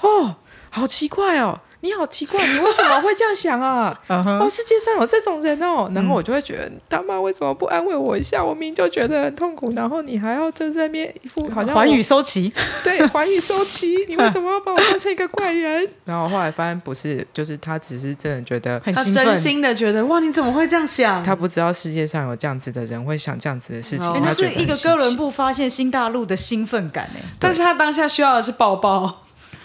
[0.00, 0.36] 哦，
[0.70, 3.94] 好奇怪哦，你好奇怪，你为什么会这样想啊？
[4.08, 8.42] 哦，世界上有这种人哦。”然后我就会觉得，大妈为什么不安慰我一下？
[8.42, 12.50] 我明明就觉得很痛苦，然后你还要就在那边一副好像我 环宇收齐，
[12.82, 15.86] 对环宇收齐，你为什么要把我当成一个怪人？
[16.06, 18.80] 然后后来发现不是，就是他只是真的觉得。
[18.80, 19.34] 他很真。
[19.36, 21.22] 心的觉得哇，你怎么会这样想？
[21.22, 27.20] 他不知道世界上有这样子的人会想这样子的事情，他是一个哥伦布发现新大陆的兴奋感哎。
[27.38, 29.22] 但是他当下需要的是抱抱。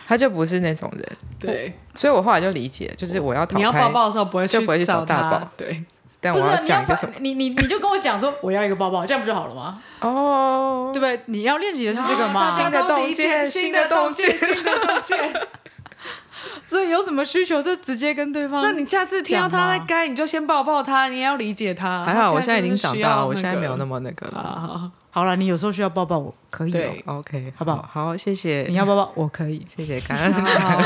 [0.10, 1.05] 他就不是那种人，
[1.39, 5.86] 对，所以我后来就理解，就是我要讨你要抱抱的时候不会就不会去找大宝对，
[6.20, 7.14] 但我要讲一个什么？
[7.20, 9.80] 你你你就跟我讲说我要一个抱抱，这样不就好了吗？
[9.99, 11.22] 哦对，不对？
[11.28, 12.43] 你要练习的是这个吗？
[12.43, 15.34] 新的洞见新的洞见新的洞见。
[16.66, 18.64] 所以有什么需求就直接跟对方。
[18.64, 22.03] 那你下次听到他在该，你就先抱抱他，你也要理解他。
[22.03, 24.91] 还好，我现在已经长大了，我现在没有那么么那个了。
[25.12, 27.03] 啊，好了，你有时候需要抱抱我，可以哦对。
[27.05, 29.66] OK，好不好好，谢谢你，要抱抱我可以。
[29.76, 30.34] 谢谢，感恩。
[30.34, 30.80] 好，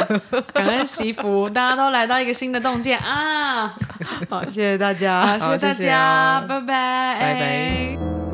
[0.54, 3.68] 感恩惜福，大家都来到一个新的洞见啊！
[4.30, 5.38] 好，谢谢大家。
[5.38, 8.33] 好，谢谢大家，哦拜拜，拜拜。